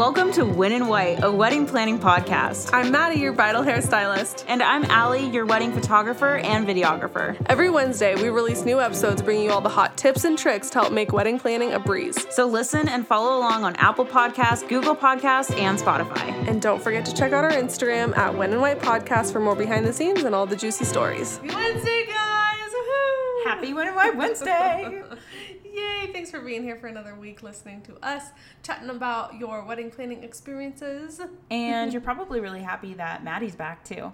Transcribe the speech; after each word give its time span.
Welcome 0.00 0.32
to 0.32 0.46
Win 0.46 0.72
in 0.72 0.88
White, 0.88 1.22
a 1.22 1.30
wedding 1.30 1.66
planning 1.66 1.98
podcast. 1.98 2.70
I'm 2.72 2.90
Maddie, 2.90 3.20
your 3.20 3.34
bridal 3.34 3.62
hairstylist. 3.62 4.46
And 4.48 4.62
I'm 4.62 4.86
Allie, 4.86 5.28
your 5.28 5.44
wedding 5.44 5.72
photographer 5.72 6.38
and 6.38 6.66
videographer. 6.66 7.36
Every 7.50 7.68
Wednesday, 7.68 8.14
we 8.14 8.30
release 8.30 8.64
new 8.64 8.80
episodes 8.80 9.20
bringing 9.20 9.44
you 9.44 9.50
all 9.50 9.60
the 9.60 9.68
hot 9.68 9.98
tips 9.98 10.24
and 10.24 10.38
tricks 10.38 10.70
to 10.70 10.80
help 10.80 10.94
make 10.94 11.12
wedding 11.12 11.38
planning 11.38 11.74
a 11.74 11.78
breeze. 11.78 12.16
So 12.30 12.46
listen 12.46 12.88
and 12.88 13.06
follow 13.06 13.36
along 13.36 13.64
on 13.64 13.76
Apple 13.76 14.06
Podcasts, 14.06 14.66
Google 14.66 14.96
Podcasts, 14.96 15.54
and 15.58 15.78
Spotify. 15.78 16.28
And 16.48 16.62
don't 16.62 16.82
forget 16.82 17.04
to 17.04 17.14
check 17.14 17.34
out 17.34 17.44
our 17.44 17.52
Instagram 17.52 18.16
at 18.16 18.34
Win 18.34 18.54
in 18.54 18.60
White 18.62 18.78
Podcast 18.78 19.32
for 19.32 19.40
more 19.40 19.54
behind 19.54 19.84
the 19.84 19.92
scenes 19.92 20.22
and 20.22 20.34
all 20.34 20.46
the 20.46 20.56
juicy 20.56 20.86
stories. 20.86 21.36
Happy 21.36 21.54
Wednesday, 21.54 22.06
guys! 22.06 22.70
Woohoo! 22.72 23.44
Happy 23.44 23.74
Win 23.74 23.88
in 23.88 23.94
White 23.94 24.16
Wednesday! 24.16 25.02
Yay! 25.72 26.10
Thanks 26.12 26.30
for 26.30 26.40
being 26.40 26.62
here 26.62 26.76
for 26.76 26.86
another 26.86 27.14
week 27.14 27.42
listening 27.42 27.82
to 27.82 27.96
us 28.04 28.24
chatting 28.62 28.90
about 28.90 29.38
your 29.38 29.64
wedding 29.64 29.90
planning 29.90 30.22
experiences. 30.24 31.20
And 31.50 31.92
you're 31.92 32.02
probably 32.02 32.40
really 32.40 32.62
happy 32.62 32.94
that 32.94 33.22
Maddie's 33.24 33.54
back 33.54 33.84
too. 33.84 34.12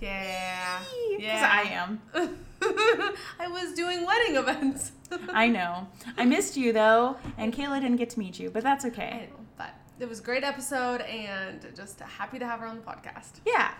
Yeah. 0.00 0.78
Because 1.10 1.22
Yeah. 1.24 1.50
I 1.52 1.62
am. 1.70 2.00
I 3.40 3.48
was 3.48 3.72
doing 3.74 4.04
wedding 4.06 4.36
events. 4.36 4.92
I 5.32 5.48
know. 5.48 5.88
I 6.16 6.24
missed 6.24 6.56
you 6.56 6.72
though, 6.72 7.16
and 7.36 7.52
Kayla 7.52 7.80
didn't 7.80 7.96
get 7.96 8.10
to 8.10 8.18
meet 8.18 8.38
you, 8.38 8.50
but 8.50 8.62
that's 8.62 8.84
I 8.84 8.88
okay. 8.88 9.28
know, 9.30 9.44
but 9.56 9.70
it 10.00 10.08
was 10.08 10.20
a 10.20 10.22
great 10.22 10.44
episode 10.44 11.00
and 11.02 11.66
just 11.74 12.00
happy 12.00 12.38
to 12.38 12.46
have 12.46 12.60
her 12.60 12.66
on 12.66 12.76
the 12.76 12.82
podcast. 12.82 13.40
Yeah. 13.46 13.70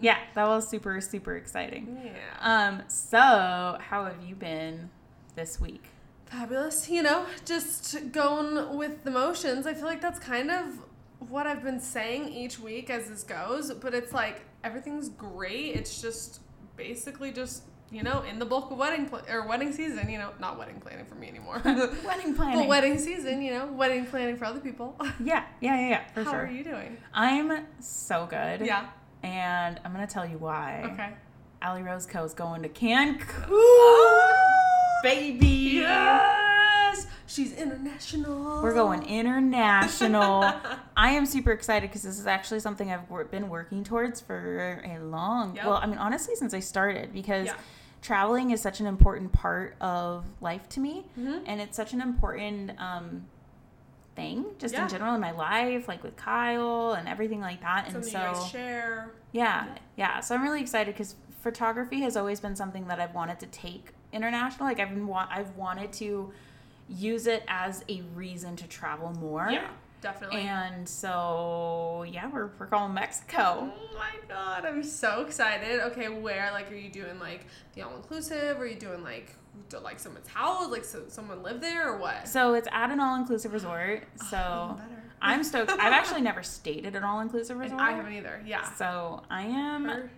yeah, 0.00 0.18
that 0.34 0.46
was 0.46 0.68
super, 0.68 1.00
super 1.00 1.36
exciting. 1.36 1.98
Yeah. 2.04 2.12
Um, 2.40 2.82
so 2.88 3.18
how 3.80 4.04
have 4.04 4.22
you 4.26 4.34
been 4.34 4.90
this 5.36 5.60
week? 5.60 5.84
Fabulous. 6.30 6.88
You 6.88 7.02
know, 7.02 7.26
just 7.44 8.12
going 8.12 8.76
with 8.76 9.04
the 9.04 9.10
motions. 9.10 9.66
I 9.66 9.74
feel 9.74 9.84
like 9.86 10.00
that's 10.00 10.18
kind 10.18 10.50
of 10.50 10.64
what 11.28 11.46
I've 11.46 11.62
been 11.62 11.80
saying 11.80 12.28
each 12.28 12.58
week 12.58 12.88
as 12.88 13.08
this 13.08 13.22
goes, 13.24 13.72
but 13.74 13.94
it's 13.94 14.12
like 14.12 14.42
everything's 14.64 15.08
great. 15.08 15.74
It's 15.74 16.00
just 16.00 16.40
basically 16.76 17.30
just, 17.32 17.64
you 17.90 18.02
know, 18.02 18.22
in 18.22 18.38
the 18.38 18.46
bulk 18.46 18.70
of 18.70 18.78
wedding 18.78 19.06
pl- 19.08 19.20
or 19.28 19.46
wedding 19.46 19.72
season, 19.72 20.08
you 20.08 20.18
know, 20.18 20.30
not 20.38 20.58
wedding 20.58 20.80
planning 20.80 21.04
for 21.04 21.16
me 21.16 21.28
anymore. 21.28 21.60
Wedding 21.64 22.34
planning. 22.34 22.60
but 22.60 22.68
wedding 22.68 22.98
season, 22.98 23.42
you 23.42 23.50
know, 23.52 23.66
wedding 23.66 24.06
planning 24.06 24.36
for 24.36 24.44
other 24.46 24.60
people. 24.60 24.96
Yeah, 25.22 25.44
yeah, 25.60 25.78
yeah, 25.80 25.88
yeah, 25.88 26.08
for 26.14 26.22
How 26.24 26.30
sure. 26.30 26.40
are 26.46 26.50
you 26.50 26.64
doing? 26.64 26.96
I'm 27.12 27.66
so 27.80 28.26
good. 28.30 28.64
Yeah. 28.64 28.88
And 29.22 29.78
I'm 29.84 29.92
gonna 29.92 30.06
tell 30.06 30.26
you 30.26 30.38
why. 30.38 30.88
Okay. 30.92 31.10
Allie 31.60 31.82
Rose 31.82 32.06
Co 32.06 32.24
is 32.24 32.32
going 32.32 32.62
to 32.62 32.70
Cancun, 32.70 33.18
baby. 35.02 35.46
Yes! 35.80 37.06
She's 37.26 37.52
international. 37.52 38.62
We're 38.62 38.74
going 38.74 39.04
international. 39.04 40.42
I 40.96 41.12
am 41.12 41.26
super 41.26 41.52
excited 41.52 41.88
because 41.88 42.02
this 42.02 42.18
is 42.18 42.26
actually 42.26 42.60
something 42.60 42.90
I've 42.90 43.08
been 43.30 43.48
working 43.48 43.84
towards 43.84 44.20
for 44.20 44.82
a 44.84 44.98
long. 44.98 45.54
Yep. 45.56 45.64
Well, 45.64 45.74
I 45.82 45.86
mean, 45.86 45.98
honestly, 45.98 46.34
since 46.34 46.52
I 46.54 46.60
started 46.60 47.12
because 47.12 47.46
Yeah. 47.46 47.54
traveling 48.02 48.50
is 48.50 48.60
such 48.60 48.80
an 48.80 48.86
important 48.86 49.32
part 49.32 49.76
of 49.80 50.24
life 50.40 50.68
to 50.70 50.80
me, 50.80 51.06
Mhm. 51.18 51.42
and 51.46 51.60
it's 51.60 51.76
such 51.76 51.92
an 51.92 52.00
important 52.00 52.72
um, 52.80 53.26
thing 54.16 54.44
just 54.58 54.74
Yeah. 54.74 54.82
in 54.82 54.88
general 54.88 55.14
in 55.14 55.20
my 55.20 55.30
life, 55.30 55.86
like 55.86 56.02
with 56.02 56.16
Kyle 56.16 56.92
and 56.94 57.06
everything 57.08 57.40
like 57.40 57.60
that. 57.60 57.86
And 57.94 58.04
so, 58.04 58.10
you 58.18 58.24
guys 58.24 58.46
share. 58.48 59.12
yeah, 59.30 59.66
yeah. 59.96 60.18
So 60.18 60.34
I'm 60.34 60.42
really 60.42 60.60
excited 60.60 60.94
because 60.94 61.14
photography 61.40 62.00
has 62.00 62.16
always 62.16 62.40
been 62.40 62.56
something 62.56 62.88
that 62.88 62.98
I've 62.98 63.14
wanted 63.14 63.38
to 63.40 63.46
take 63.46 63.94
international. 64.12 64.68
Like 64.68 64.80
I've 64.80 64.90
been 64.90 65.06
wa- 65.06 65.28
I've 65.30 65.54
wanted 65.56 65.92
to 65.94 66.32
use 66.88 67.26
it 67.26 67.42
as 67.48 67.84
a 67.88 68.02
reason 68.14 68.56
to 68.56 68.66
travel 68.66 69.12
more. 69.20 69.48
Yeah, 69.50 69.68
definitely. 70.00 70.40
And 70.40 70.88
so 70.88 72.04
yeah, 72.08 72.28
we're 72.28 72.50
we're 72.58 72.66
going 72.66 72.94
Mexico. 72.94 73.72
Oh 73.72 73.94
my 73.96 74.10
god, 74.28 74.64
I'm 74.64 74.82
so 74.82 75.22
excited. 75.22 75.80
Okay, 75.92 76.08
where 76.08 76.50
like 76.52 76.70
are 76.72 76.76
you 76.76 76.90
doing 76.90 77.18
like 77.18 77.46
the 77.74 77.82
all 77.82 77.94
inclusive? 77.96 78.58
Are 78.60 78.66
you 78.66 78.76
doing 78.76 79.02
like 79.02 79.34
like 79.82 80.00
someone's 80.00 80.28
house? 80.28 80.70
Like 80.70 80.84
so 80.84 81.04
someone 81.08 81.42
live 81.42 81.60
there 81.60 81.90
or 81.90 81.98
what? 81.98 82.26
So 82.28 82.54
it's 82.54 82.68
at 82.72 82.90
an 82.90 83.00
all 83.00 83.16
inclusive 83.16 83.52
resort. 83.52 84.04
Oh, 84.22 84.26
so 84.30 84.36
Oh. 84.36 84.80
I'm 85.22 85.44
stoked. 85.44 85.70
I've 85.70 85.78
actually 85.92 86.22
never 86.22 86.42
stayed 86.42 86.86
at 86.86 86.94
an 86.94 87.04
all 87.04 87.20
inclusive 87.20 87.56
And 87.56 87.64
resort. 87.64 87.80
I 87.80 87.92
haven't 87.92 88.12
either. 88.12 88.42
Yeah. 88.44 88.70
So 88.72 89.22
I 89.30 89.42
am 89.42 90.10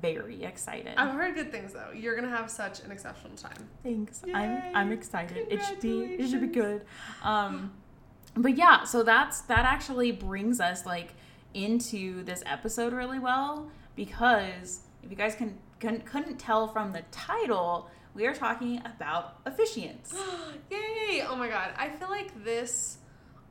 very 0.00 0.42
excited. 0.44 0.94
I've 0.96 1.14
heard 1.14 1.34
good 1.34 1.52
things 1.52 1.72
though. 1.72 1.90
You're 1.94 2.16
gonna 2.16 2.34
have 2.34 2.50
such 2.50 2.80
an 2.80 2.90
exceptional 2.90 3.36
time. 3.36 3.68
Thanks. 3.82 4.22
Yay. 4.26 4.34
I'm 4.34 4.76
I'm 4.76 4.92
excited. 4.92 5.46
It 5.50 5.62
should 5.64 5.80
be 5.80 6.00
it 6.02 6.28
should 6.28 6.40
be 6.40 6.48
good. 6.48 6.82
Um 7.22 7.72
but 8.34 8.56
yeah, 8.56 8.84
so 8.84 9.02
that's 9.02 9.42
that 9.42 9.64
actually 9.64 10.12
brings 10.12 10.60
us 10.60 10.86
like 10.86 11.14
into 11.54 12.22
this 12.24 12.42
episode 12.46 12.92
really 12.92 13.18
well 13.18 13.68
because 13.96 14.80
if 15.02 15.10
you 15.10 15.16
guys 15.16 15.34
can, 15.34 15.58
can 15.80 16.00
couldn't 16.02 16.38
tell 16.38 16.68
from 16.68 16.92
the 16.92 17.02
title, 17.10 17.88
we 18.14 18.26
are 18.26 18.34
talking 18.34 18.80
about 18.84 19.44
officiants. 19.44 20.12
Yay! 20.70 21.22
Oh 21.28 21.36
my 21.36 21.48
god. 21.48 21.70
I 21.76 21.88
feel 21.90 22.08
like 22.08 22.44
this 22.44 22.98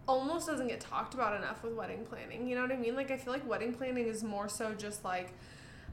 almost 0.09 0.47
doesn't 0.47 0.67
get 0.67 0.79
talked 0.81 1.13
about 1.13 1.35
enough 1.37 1.63
with 1.63 1.73
wedding 1.73 2.03
planning. 2.03 2.47
You 2.47 2.55
know 2.55 2.63
what 2.63 2.71
I 2.71 2.77
mean? 2.77 2.95
Like 2.95 3.11
I 3.11 3.17
feel 3.17 3.31
like 3.31 3.47
wedding 3.47 3.73
planning 3.73 4.07
is 4.07 4.23
more 4.23 4.49
so 4.49 4.73
just 4.73 5.05
like 5.05 5.31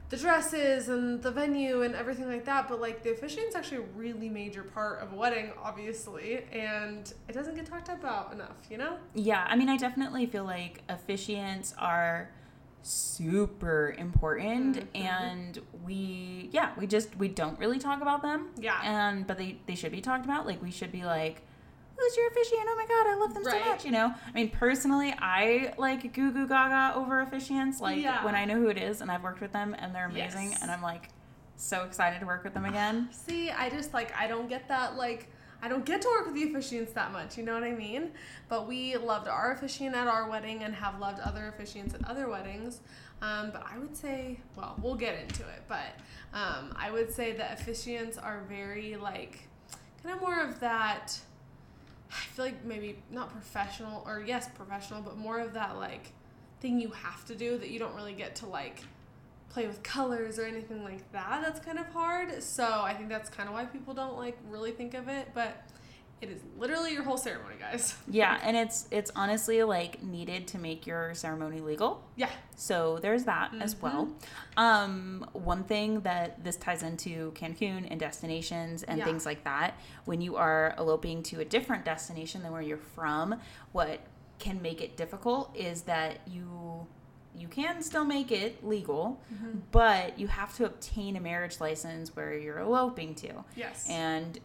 the 0.09 0.17
dresses 0.17 0.87
and 0.89 1.21
the 1.21 1.29
venue 1.31 1.81
and 1.83 1.93
everything 1.93 2.27
like 2.27 2.45
that, 2.45 2.67
but 2.69 2.79
like 2.81 3.03
the 3.03 3.11
officiant's 3.11 3.55
actually 3.55 3.77
a 3.77 3.87
really 3.95 4.29
major 4.29 4.63
part 4.63 5.01
of 5.01 5.13
a 5.13 5.15
wedding, 5.15 5.51
obviously, 5.61 6.45
and 6.51 7.13
it 7.27 7.33
doesn't 7.33 7.55
get 7.55 7.65
talked 7.67 7.89
about 7.89 8.33
enough, 8.33 8.55
you 8.71 8.77
know? 8.77 8.97
Yeah, 9.13 9.45
I 9.47 9.55
mean 9.55 9.69
I 9.69 9.77
definitely 9.77 10.25
feel 10.25 10.45
like 10.45 10.81
officiants 10.87 11.73
are 11.77 12.29
super 12.81 13.93
important 13.97 14.77
Mhm. 14.93 15.01
and 15.05 15.59
we 15.85 16.49
yeah, 16.53 16.71
we 16.77 16.87
just 16.87 17.15
we 17.17 17.27
don't 17.27 17.59
really 17.59 17.77
talk 17.79 18.01
about 18.01 18.21
them. 18.23 18.49
Yeah. 18.57 18.79
and 18.83 19.27
but 19.27 19.37
they 19.37 19.57
they 19.67 19.75
should 19.75 19.91
be 19.91 20.01
talked 20.01 20.25
about 20.25 20.45
like 20.47 20.61
we 20.63 20.71
should 20.71 20.91
be 20.91 21.03
like 21.05 21.41
who's 21.97 22.15
your 22.17 22.27
officiant 22.29 22.61
oh 22.67 22.75
my 22.75 22.85
god 22.85 23.07
i 23.07 23.15
love 23.19 23.33
them 23.33 23.43
Right. 23.43 23.63
so 23.63 23.69
much 23.71 23.85
you 23.85 23.91
know 23.91 24.13
i 24.27 24.31
mean 24.33 24.49
personally 24.49 25.13
i 25.19 25.73
like 25.77 26.13
goo 26.13 26.31
goo 26.31 26.47
gaga 26.47 26.95
over 26.97 27.25
officiants 27.25 27.79
like 27.81 28.01
Yeah. 28.01 28.23
when 28.23 28.35
i 28.35 28.45
know 28.45 28.55
who 28.55 28.67
it 28.69 28.77
is 28.77 29.01
and 29.01 29.11
i've 29.11 29.23
worked 29.23 29.41
with 29.41 29.51
them 29.51 29.75
and 29.77 29.93
they're 29.95 30.05
amazing 30.07 30.51
Yes. 30.51 30.61
and 30.61 30.69
i'm 30.71 30.81
like 30.81 31.09
so 31.55 31.83
excited 31.85 32.19
to 32.19 32.25
work 32.25 32.43
with 32.43 32.53
them 32.53 32.65
again 32.73 33.09
See, 33.11 33.49
I 33.49 33.69
just 33.69 33.93
like 33.93 34.13
I 34.15 34.27
don't 34.27 34.47
get 34.47 34.67
that 34.67 34.95
like 34.95 35.27
I 35.59 35.67
don't 35.69 35.85
get 35.85 36.03
to 36.03 36.07
work 36.09 36.27
with 36.27 36.35
the 36.35 36.45
officiants 36.45 36.93
that 36.93 37.11
much, 37.11 37.35
you 37.35 37.43
know 37.43 37.55
what 37.55 37.63
I 37.63 37.71
mean? 37.71 38.11
But 38.47 38.67
we 38.67 38.95
loved 38.95 39.27
our 39.27 39.53
officiant 39.53 39.95
at 39.95 40.05
our 40.07 40.29
wedding 40.29 40.61
and 40.61 40.75
have 40.75 40.99
loved 40.99 41.19
other 41.19 41.51
officiants 41.51 41.95
at 41.95 42.07
other 42.07 42.29
weddings. 42.29 42.81
Um, 43.23 43.49
but 43.51 43.65
I 43.67 43.79
would 43.79 43.97
say, 43.97 44.39
well, 44.55 44.75
we'll 44.83 44.93
get 44.93 45.19
into 45.19 45.41
it, 45.41 45.63
but 45.67 45.95
um, 46.31 46.75
I 46.77 46.91
would 46.91 47.11
say 47.11 47.31
that 47.37 47.57
officiants 47.57 48.23
are 48.23 48.43
very 48.47 48.97
like 48.97 49.47
kind 50.03 50.13
of 50.15 50.21
more 50.21 50.39
of 50.39 50.59
that. 50.59 51.17
I 52.11 52.25
feel 52.35 52.45
like 52.45 52.63
maybe 52.63 52.97
not 53.11 53.31
professional 53.31 54.03
or 54.05 54.23
yes, 54.25 54.49
professional, 54.55 55.01
but 55.01 55.17
more 55.17 55.39
of 55.39 55.53
that 55.53 55.77
like 55.77 56.13
thing 56.59 56.79
you 56.79 56.89
have 56.89 57.25
to 57.25 57.35
do 57.35 57.57
that 57.57 57.69
you 57.69 57.79
don't 57.79 57.95
really 57.95 58.13
get 58.13 58.35
to 58.37 58.45
like 58.47 58.81
play 59.49 59.67
with 59.67 59.81
colors 59.83 60.39
or 60.39 60.45
anything 60.45 60.83
like 60.83 61.11
that. 61.11 61.41
That's 61.43 61.59
kind 61.59 61.79
of 61.79 61.87
hard. 61.87 62.43
So 62.43 62.63
I 62.65 62.93
think 62.93 63.09
that's 63.09 63.29
kind 63.29 63.49
of 63.49 63.55
why 63.55 63.65
people 63.65 63.93
don't 63.93 64.17
like 64.17 64.37
really 64.49 64.71
think 64.71 64.93
of 64.93 65.07
it. 65.07 65.29
But 65.33 65.63
it 66.21 66.29
is 66.31 66.41
literally 66.57 66.93
your 66.93 67.03
whole 67.03 67.17
ceremony, 67.17 67.55
guys. 67.59 67.95
yeah 68.09 68.39
and 68.43 68.57
it's 68.57 68.87
it's 68.91 69.11
honestly 69.15 69.61
like 69.63 70.01
needed 70.01 70.47
to 70.47 70.57
make 70.57 70.87
your 70.87 71.13
ceremony 71.13 71.59
legal 71.61 72.03
Yeah. 72.15 72.29
So 72.55 72.97
there's 72.99 73.25
that 73.25 73.53
as 73.61 73.75
Mhm. 73.75 73.81
well. 73.81 74.09
Um, 74.57 75.29
one 75.33 75.63
thing 75.63 75.99
that 76.01 76.43
this 76.43 76.55
ties 76.55 76.81
into 76.81 77.31
Cancun 77.33 77.87
and 77.91 77.99
destinations 77.99 78.81
and 78.83 78.97
Yeah. 78.97 79.05
things 79.05 79.25
like 79.27 79.43
that, 79.43 79.75
when 80.05 80.21
you 80.21 80.35
are 80.37 80.73
eloping 80.79 81.21
to 81.23 81.39
a 81.39 81.45
different 81.45 81.85
destination 81.85 82.41
than 82.41 82.51
where 82.51 82.63
you're 82.63 82.77
from, 82.77 83.39
what 83.71 83.99
can 84.39 84.61
make 84.61 84.81
it 84.81 84.97
difficult 84.97 85.55
is 85.55 85.83
that 85.83 86.19
you 86.27 86.87
you 87.35 87.47
can 87.47 87.83
still 87.83 88.03
make 88.05 88.31
it 88.31 88.65
legal, 88.65 89.21
Mm-hmm. 89.31 89.59
but 89.71 90.17
you 90.17 90.25
have 90.27 90.55
to 90.55 90.65
obtain 90.65 91.15
a 91.15 91.19
marriage 91.19 91.59
license 91.61 92.15
where 92.15 92.35
you're 92.35 92.57
eloping 92.57 93.13
to. 93.15 93.43
Yes. 93.55 93.85
And 93.87 94.39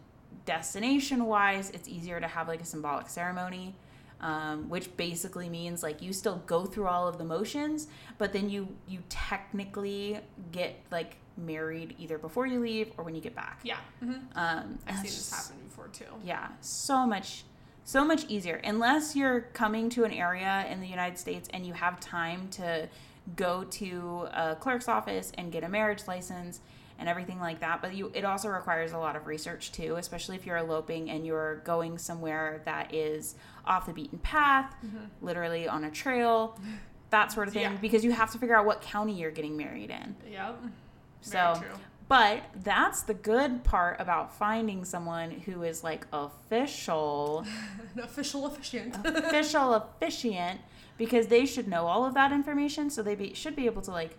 destination 0.45 1.25
wise, 1.25 1.69
it's 1.71 1.87
easier 1.87 2.19
to 2.19 2.27
have 2.27 2.47
like 2.47 2.61
a 2.61 2.65
symbolic 2.65 3.09
ceremony, 3.09 3.75
um, 4.21 4.69
which 4.69 4.95
basically 4.97 5.49
means 5.49 5.83
like 5.83 6.01
you 6.01 6.13
still 6.13 6.41
go 6.45 6.65
through 6.65 6.87
all 6.87 7.07
of 7.07 7.17
the 7.17 7.23
motions, 7.23 7.87
but 8.17 8.33
then 8.33 8.49
you 8.49 8.67
you 8.87 8.99
technically 9.09 10.19
get 10.51 10.75
like 10.91 11.17
married 11.37 11.95
either 11.97 12.17
before 12.17 12.45
you 12.45 12.59
leave 12.59 12.91
or 12.97 13.03
when 13.03 13.15
you 13.15 13.21
get 13.21 13.35
back. 13.35 13.59
yeah. 13.63 13.77
hmm 13.99 14.11
Um, 14.35 14.77
I've 14.87 14.95
seen 14.97 15.03
this 15.03 15.31
happen 15.31 15.63
before 15.67 15.87
too. 15.87 16.05
Yeah, 16.23 16.47
so 16.61 17.05
much 17.07 17.43
so 17.85 18.05
much 18.05 18.23
easier 18.29 18.61
unless 18.63 19.13
you're 19.13 19.41
coming 19.53 19.89
to 19.89 20.05
an 20.05 20.11
area 20.13 20.65
in 20.69 20.79
the 20.79 20.87
United 20.87 21.17
States 21.17 21.49
and 21.53 21.65
you 21.65 21.73
have 21.73 21.99
time 21.99 22.47
to 22.51 22.87
go 23.35 23.65
to 23.65 24.27
a 24.33 24.55
clerk's 24.55 24.87
office 24.87 25.33
and 25.37 25.51
get 25.51 25.63
a 25.65 25.69
marriage 25.69 26.07
license 26.07 26.61
and 27.03 27.09
everything 27.09 27.37
like 27.37 27.59
that. 27.59 27.81
But 27.81 27.93
you, 27.95 28.09
it 28.13 28.23
also 28.23 28.47
requires 28.47 28.93
a 28.93 28.97
lot 28.97 29.17
of 29.17 29.27
research 29.27 29.73
too, 29.73 29.97
especially 29.97 30.37
if 30.37 30.45
you're 30.45 30.55
eloping 30.55 31.09
and 31.09 31.25
you're 31.25 31.57
going 31.65 31.97
somewhere 31.97 32.61
that 32.63 32.93
is 32.93 33.35
off 33.65 33.87
the 33.87 33.91
beaten 33.91 34.19
path, 34.19 34.73
mm-hmm. 34.77 34.99
literally 35.21 35.67
on 35.67 35.83
a 35.83 35.91
trail, 35.91 36.57
that 37.09 37.29
sort 37.29 37.49
of 37.49 37.53
thing, 37.53 37.63
Yeah. 37.63 37.77
because 37.81 38.05
you 38.05 38.13
have 38.13 38.31
to 38.31 38.37
figure 38.37 38.55
out 38.55 38.65
what 38.65 38.81
county 38.81 39.19
you're 39.19 39.31
getting 39.31 39.57
married 39.57 39.89
in. 39.89 40.15
Yep. 40.31 40.61
So, 41.19 41.61
but 42.07 42.43
that's 42.63 43.01
the 43.01 43.13
good 43.13 43.65
part 43.65 43.99
about 43.99 44.33
finding 44.33 44.85
someone 44.85 45.29
who 45.31 45.63
is 45.63 45.83
like 45.83 46.07
official, 46.13 47.45
An 47.95 47.99
official 47.99 48.45
officiant. 48.45 48.95
official 49.05 49.73
officiant, 49.99 50.61
because 50.97 51.27
they 51.27 51.45
should 51.45 51.67
know 51.67 51.85
all 51.85 52.05
of 52.05 52.13
that 52.13 52.31
information, 52.31 52.89
so 52.89 53.03
they 53.03 53.15
be, 53.15 53.33
should 53.33 53.57
be 53.57 53.65
able 53.65 53.81
to 53.81 53.91
like 53.91 54.17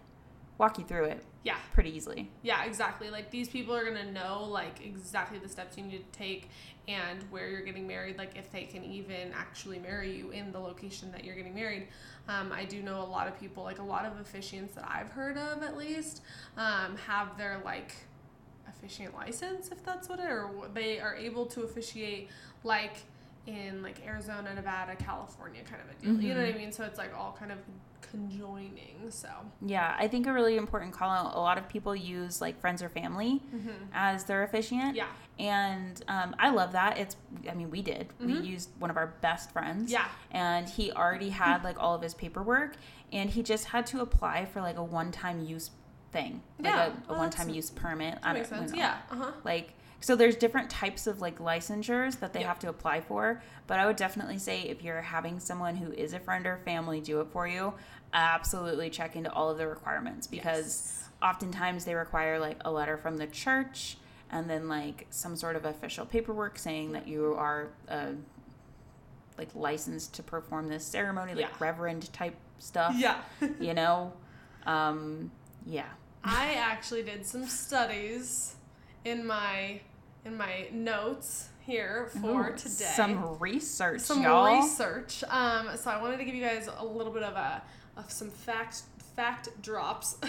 walk 0.58 0.78
you 0.78 0.84
through 0.84 1.04
it 1.06 1.24
yeah. 1.44 1.56
pretty 1.72 1.94
easily. 1.94 2.30
Yeah, 2.42 2.64
exactly. 2.64 3.10
Like 3.10 3.30
these 3.30 3.48
people 3.48 3.74
are 3.74 3.84
gonna 3.84 4.10
know 4.10 4.44
like 4.44 4.84
exactly 4.84 5.38
the 5.38 5.48
steps 5.48 5.76
you 5.78 5.84
need 5.84 6.12
to 6.12 6.18
take 6.18 6.50
and 6.88 7.22
where 7.30 7.48
you're 7.48 7.62
getting 7.62 7.86
married. 7.86 8.18
Like 8.18 8.36
if 8.36 8.50
they 8.50 8.64
can 8.64 8.82
even 8.84 9.32
actually 9.34 9.78
marry 9.78 10.16
you 10.16 10.30
in 10.30 10.52
the 10.52 10.58
location 10.58 11.12
that 11.12 11.24
you're 11.24 11.36
getting 11.36 11.54
married. 11.54 11.88
Um, 12.28 12.50
I 12.52 12.64
do 12.64 12.82
know 12.82 13.02
a 13.02 13.04
lot 13.04 13.28
of 13.28 13.38
people, 13.38 13.62
like 13.62 13.78
a 13.78 13.84
lot 13.84 14.06
of 14.06 14.14
officiants 14.14 14.74
that 14.74 14.88
I've 14.90 15.10
heard 15.10 15.36
of 15.36 15.62
at 15.62 15.76
least, 15.76 16.22
um, 16.56 16.96
have 17.06 17.36
their 17.36 17.60
like 17.64 17.94
officiant 18.66 19.14
license, 19.14 19.70
if 19.70 19.84
that's 19.84 20.08
what 20.08 20.20
it, 20.20 20.24
or 20.24 20.50
they 20.72 20.98
are 20.98 21.14
able 21.14 21.46
to 21.46 21.62
officiate 21.62 22.30
like 22.64 23.02
in 23.46 23.82
like 23.82 24.04
Arizona, 24.06 24.54
Nevada, 24.54 24.96
California, 24.96 25.62
kind 25.62 25.82
of 25.82 25.90
a 25.90 26.00
deal. 26.02 26.20
You 26.22 26.34
know 26.34 26.40
what 26.44 26.54
I 26.54 26.58
mean? 26.58 26.72
So 26.72 26.84
it's 26.84 26.98
like 26.98 27.14
all 27.16 27.36
kind 27.38 27.52
of 27.52 27.58
conjoining. 28.00 29.10
So 29.10 29.28
Yeah, 29.60 29.94
I 29.98 30.08
think 30.08 30.26
a 30.26 30.32
really 30.32 30.56
important 30.56 30.92
call 30.92 31.10
out. 31.10 31.34
A 31.34 31.38
lot 31.40 31.58
of 31.58 31.68
people 31.68 31.94
use 31.94 32.40
like 32.40 32.60
friends 32.60 32.82
or 32.82 32.88
family 32.88 33.42
as 33.92 34.24
their 34.24 34.42
officiant. 34.44 34.96
yeah, 34.96 35.06
And 35.38 36.02
um, 36.08 36.34
I 36.38 36.50
love 36.50 36.72
that. 36.72 36.98
It's, 36.98 37.16
I 37.50 37.54
mean, 37.54 37.70
we 37.70 37.82
did. 37.82 38.08
We 38.20 38.34
Mhm. 38.34 38.46
used 38.46 38.70
one 38.78 38.90
of 38.90 38.96
our 38.96 39.08
best 39.20 39.50
friends. 39.52 39.90
Yeah. 39.92 40.06
And 40.30 40.68
he 40.68 40.92
already 40.92 41.30
had 41.30 41.64
like 41.64 41.76
all 41.82 41.94
of 41.94 42.02
his 42.02 42.14
paperwork, 42.14 42.76
and 43.12 43.30
he 43.30 43.42
just 43.42 43.66
had 43.66 43.86
to 43.88 44.00
apply 44.00 44.46
for 44.46 44.60
like 44.60 44.76
a 44.76 44.84
one-time 44.84 45.44
use 45.44 45.70
thing, 46.12 46.42
like 46.58 46.72
Yeah. 46.72 46.76
a, 46.84 46.86
a 46.86 46.90
Well, 46.90 46.94
that's- 46.94 47.18
one-time 47.18 47.48
use 47.50 47.70
permit. 47.70 48.22
that 48.22 48.34
makes 48.34 48.48
don't 48.48 48.60
sense. 48.60 48.72
know. 48.72 48.78
Yeah. 48.78 48.98
Uh 49.10 49.16
huh. 49.16 49.32
Like 49.44 49.74
so, 50.04 50.14
there's 50.16 50.36
different 50.36 50.68
types 50.68 51.06
of 51.06 51.20
like 51.22 51.38
licensures 51.38 52.20
that 52.20 52.32
they 52.34 52.40
Yeah. 52.40 52.48
have 52.48 52.58
to 52.58 52.68
apply 52.68 53.00
for. 53.00 53.42
But 53.66 53.78
I 53.80 53.86
would 53.86 53.96
definitely 53.96 54.38
say 54.38 54.60
if 54.62 54.82
you're 54.82 55.00
having 55.00 55.40
someone 55.40 55.76
who 55.76 55.92
is 55.92 56.12
a 56.12 56.20
friend 56.20 56.46
or 56.46 56.58
family 56.58 57.00
do 57.00 57.20
it 57.22 57.28
for 57.32 57.48
you, 57.48 57.72
absolutely 58.12 58.90
check 58.90 59.16
into 59.16 59.32
all 59.32 59.48
of 59.50 59.56
the 59.56 59.66
requirements 59.66 60.26
because 60.26 60.66
Yes. 60.66 61.08
oftentimes 61.22 61.84
they 61.86 61.94
require 61.94 62.38
like 62.38 62.58
a 62.66 62.70
letter 62.70 62.98
from 62.98 63.16
the 63.16 63.26
church 63.26 63.96
and 64.30 64.50
then 64.50 64.68
like 64.68 65.06
some 65.08 65.36
sort 65.36 65.56
of 65.56 65.64
official 65.64 66.04
paperwork 66.04 66.58
saying 66.58 66.92
that 66.92 67.08
you 67.08 67.34
are 67.38 67.68
uh, 67.88 68.08
like 69.38 69.48
licensed 69.54 70.12
to 70.14 70.22
perform 70.22 70.68
this 70.68 70.84
ceremony, 70.84 71.34
like 71.34 71.46
Yeah. 71.48 71.56
reverend 71.58 72.12
type 72.12 72.36
stuff. 72.58 72.94
Yeah. 72.96 73.22
You 73.58 73.72
know, 73.80 74.12
um, 74.66 75.30
yeah. 75.66 75.86
I 76.22 76.54
actually 76.54 77.02
did 77.02 77.26
some 77.26 77.46
studies 77.46 78.54
in 79.04 79.26
my 79.26 79.80
in 80.24 80.36
my 80.36 80.66
notes 80.72 81.48
here 81.66 82.10
for 82.20 82.50
Ooh, 82.50 82.56
today. 82.56 82.92
Some 82.96 83.38
research, 83.38 84.00
some 84.00 84.22
y'all. 84.22 84.60
research. 84.62 85.22
Um, 85.28 85.68
so 85.76 85.90
I 85.90 86.00
wanted 86.00 86.18
to 86.18 86.24
give 86.24 86.34
you 86.34 86.42
guys 86.44 86.68
a 86.78 86.84
little 86.84 87.12
bit 87.12 87.22
of 87.22 87.34
a 87.34 87.62
of 87.96 88.10
some 88.10 88.30
fact 88.30 88.82
fact 89.16 89.48
drops. 89.62 90.16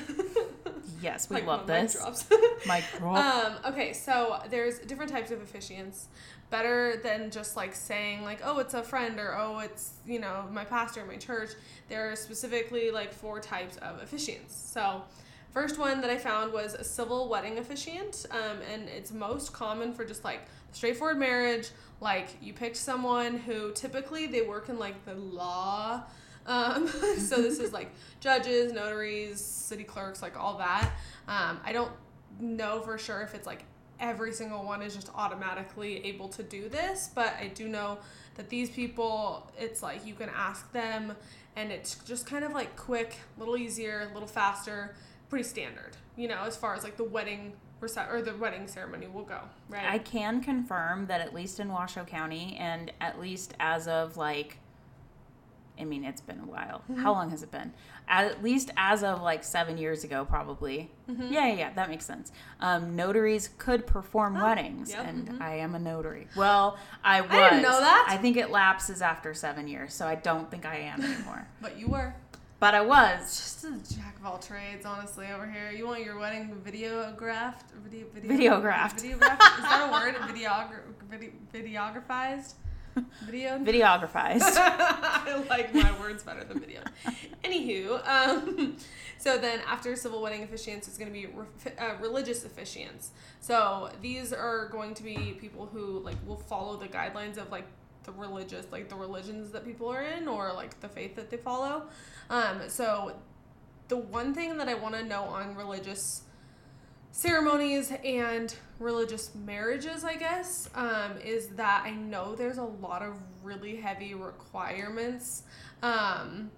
Yes, 1.01 1.29
we 1.29 1.35
Like 1.37 1.45
love 1.45 1.67
my 1.67 1.81
mic 1.81 1.91
this. 1.91 1.99
drops. 1.99 2.25
My 2.67 2.83
drop. 2.97 3.17
Um, 3.17 3.73
okay, 3.73 3.91
so 3.93 4.39
there's 4.49 4.79
different 4.79 5.11
types 5.11 5.29
of 5.29 5.39
officiants. 5.39 6.05
Better 6.49 6.99
than 7.03 7.31
just 7.31 7.55
like 7.55 7.75
saying 7.75 8.23
like, 8.23 8.39
oh, 8.43 8.59
it's 8.59 8.73
a 8.75 8.81
friend 8.83 9.19
or 9.19 9.35
oh, 9.37 9.59
it's 9.59 9.95
you 10.05 10.19
know 10.19 10.45
my 10.51 10.63
pastor, 10.63 11.03
my 11.05 11.17
church. 11.17 11.49
There 11.89 12.11
are 12.11 12.15
specifically 12.15 12.91
like 12.91 13.13
four 13.13 13.39
types 13.39 13.77
of 13.77 13.99
officiants. 14.01 14.51
So, 14.51 15.03
first 15.55 15.79
one 15.79 16.01
that 16.01 16.09
I 16.09 16.17
found 16.17 16.51
was 16.51 16.73
a 16.73 16.83
civil 16.83 17.29
wedding 17.29 17.59
officiant, 17.59 18.25
um, 18.29 18.57
and 18.73 18.89
it's 18.89 19.13
most 19.13 19.53
common 19.53 19.93
for 19.93 20.03
just 20.03 20.25
like 20.25 20.41
straightforward 20.73 21.17
marriage. 21.17 21.69
Like 22.01 22.27
you 22.41 22.51
pick 22.51 22.75
someone 22.75 23.37
who 23.37 23.71
typically 23.71 24.27
they 24.27 24.41
work 24.41 24.67
in 24.67 24.77
like 24.77 25.05
the 25.05 25.15
law. 25.15 26.03
Um, 26.45 26.87
so 27.17 27.41
this 27.41 27.59
is 27.59 27.71
like 27.71 27.89
judges, 28.19 28.73
notaries, 28.73 29.39
city 29.39 29.85
clerks, 29.85 30.21
like 30.21 30.37
all 30.37 30.57
that. 30.57 30.91
Um, 31.29 31.61
I 31.63 31.71
don't 31.71 31.91
know 32.37 32.81
for 32.81 32.97
sure 32.97 33.21
if 33.21 33.33
it's 33.33 33.47
like 33.47 33.63
every 33.97 34.33
single 34.33 34.65
one 34.65 34.81
is 34.81 34.93
just 34.93 35.09
automatically 35.15 36.05
able 36.05 36.27
to 36.27 36.43
do 36.43 36.67
this, 36.67 37.11
but 37.15 37.33
I 37.39 37.47
do 37.47 37.69
know 37.69 37.99
that 38.35 38.49
these 38.49 38.69
people, 38.69 39.49
it's 39.57 39.81
like 39.81 40.05
you 40.05 40.15
can 40.15 40.29
ask 40.35 40.69
them 40.73 41.15
and 41.55 41.71
it's 41.71 41.95
just 42.03 42.25
kind 42.25 42.43
of 42.43 42.51
like 42.51 42.75
quick, 42.75 43.15
a 43.37 43.39
little 43.39 43.55
easier, 43.55 44.09
a 44.11 44.13
little 44.13 44.27
faster, 44.27 44.95
pretty 45.29 45.43
standard, 45.43 45.97
you 46.15 46.27
know, 46.27 46.43
as 46.45 46.55
far 46.55 46.73
as 46.75 46.83
like 46.83 46.97
the 46.97 47.03
wedding 47.03 47.53
rece- 47.81 48.11
or 48.11 48.21
the 48.21 48.35
wedding 48.35 48.67
ceremony 48.67 49.07
will 49.07 49.23
go, 49.23 49.41
right? 49.69 49.85
I 49.85 49.97
can 49.99 50.41
confirm 50.41 51.07
that 51.07 51.21
at 51.21 51.33
least 51.33 51.59
in 51.59 51.69
Washoe 51.69 52.05
County, 52.05 52.55
and 52.59 52.91
at 53.01 53.19
least 53.19 53.53
as 53.59 53.87
of 53.87 54.17
like, 54.17 54.59
I 55.79 55.83
mean, 55.83 56.05
it's 56.05 56.21
been 56.21 56.39
a 56.39 56.45
while. 56.45 56.83
Mm-hmm. 56.89 57.01
How 57.01 57.11
long 57.11 57.29
has 57.31 57.43
it 57.43 57.51
been? 57.51 57.73
At 58.07 58.41
least 58.43 58.71
as 58.77 59.03
of 59.03 59.21
like 59.21 59.43
seven 59.43 59.77
years 59.77 60.03
ago, 60.03 60.23
probably. 60.23 60.91
Mm-hmm. 61.09 61.33
Yeah, 61.33 61.47
yeah, 61.47 61.53
yeah, 61.53 61.73
that 61.73 61.89
makes 61.89 62.05
sense. 62.05 62.31
Um, 62.61 62.95
notaries 62.95 63.49
could 63.57 63.85
perform 63.85 64.39
weddings, 64.39 64.91
yep, 64.91 65.05
and 65.05 65.27
mhm. 65.27 65.41
I 65.41 65.55
am 65.55 65.75
a 65.75 65.79
notary. 65.79 66.27
Well, 66.35 66.77
I 67.03 67.21
was. 67.21 67.31
didn't 67.31 67.63
know 67.63 67.79
that. 67.79 68.07
I 68.07 68.17
think 68.17 68.37
it 68.37 68.51
lapses 68.51 69.01
after 69.01 69.33
seven 69.33 69.67
years, 69.67 69.93
so 69.93 70.07
I 70.07 70.15
don't 70.15 70.49
think 70.49 70.65
I 70.65 70.77
am 70.77 71.01
anymore. 71.03 71.47
but 71.61 71.77
you 71.77 71.87
were. 71.87 72.13
But 72.59 72.73
I 72.73 72.81
was. 72.81 73.19
Just 73.35 73.63
a 73.65 73.95
jack 73.95 74.17
of 74.19 74.25
all 74.25 74.37
trades, 74.37 74.85
honestly, 74.85 75.27
over 75.33 75.45
here. 75.49 75.71
You 75.71 75.85
want 75.85 76.03
your 76.03 76.17
wedding 76.17 76.55
videographed? 76.65 77.71
Video, 77.83 78.05
video, 78.13 78.31
Videographed. 78.31 79.01
Videographed? 79.01 79.57
Is 79.57 79.63
that 79.63 79.87
a 79.89 79.91
word? 79.91 80.15
Videogra- 80.29 80.81
video, 81.09 81.31
videographized? 81.53 82.53
Video? 83.25 83.57
Videographized. 83.59 84.41
I 84.57 85.43
like 85.49 85.73
my 85.75 85.99
words 85.99 86.23
better 86.23 86.43
than 86.45 86.59
video. 86.59 86.81
Anywho, 87.43 88.07
um, 88.07 88.77
so 89.17 89.37
then 89.37 89.59
after 89.67 89.95
civil 89.97 90.21
wedding 90.21 90.47
officiants, 90.47 90.87
it's 90.87 90.97
going 90.97 91.11
to 91.11 91.13
be 91.13 91.25
re- 91.27 91.73
uh, 91.77 91.95
religious 91.99 92.45
officiants. 92.45 93.09
So 93.41 93.91
these 94.01 94.31
are 94.31 94.69
going 94.69 94.93
to 94.93 95.03
be 95.03 95.37
people 95.39 95.65
who 95.65 95.99
like 95.99 96.15
will 96.25 96.37
follow 96.37 96.77
the 96.77 96.87
guidelines 96.87 97.37
of 97.37 97.51
like 97.51 97.65
the 98.05 98.11
religious, 98.11 98.65
like 98.71 98.89
the 98.89 98.95
religions 98.95 99.51
that 99.51 99.65
people 99.65 99.87
are 99.89 100.03
in, 100.03 100.27
or 100.27 100.53
like 100.53 100.79
the 100.81 100.89
faith 100.89 101.15
that 101.15 101.29
they 101.29 101.37
follow. 101.37 101.83
Um, 102.29 102.61
so 102.67 103.15
the 103.87 103.97
one 103.97 104.33
thing 104.33 104.57
that 104.57 104.67
I 104.67 104.73
want 104.73 104.95
to 104.95 105.03
know 105.03 105.23
on 105.23 105.55
religious 105.55 106.23
ceremonies 107.11 107.91
and 108.03 108.53
religious 108.79 109.33
marriages, 109.35 110.03
I 110.03 110.15
guess, 110.15 110.69
um, 110.75 111.17
is 111.23 111.47
that 111.49 111.83
I 111.85 111.91
know 111.91 112.35
there's 112.35 112.57
a 112.57 112.63
lot 112.63 113.01
of 113.01 113.15
really 113.43 113.77
heavy 113.77 114.13
requirements 114.13 115.43
um, 115.81 116.51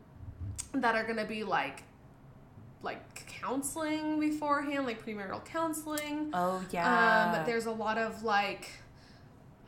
that 0.73 0.95
are 0.95 1.03
going 1.03 1.17
to 1.17 1.25
be 1.25 1.43
like 1.43 1.83
like 2.83 3.25
counseling 3.27 4.19
beforehand, 4.19 4.85
like 4.85 5.03
premarital 5.03 5.43
counseling. 5.45 6.29
oh 6.33 6.63
yeah. 6.71 7.37
Um, 7.39 7.45
there's 7.45 7.65
a 7.65 7.71
lot 7.71 7.97
of 7.97 8.23
like, 8.23 8.69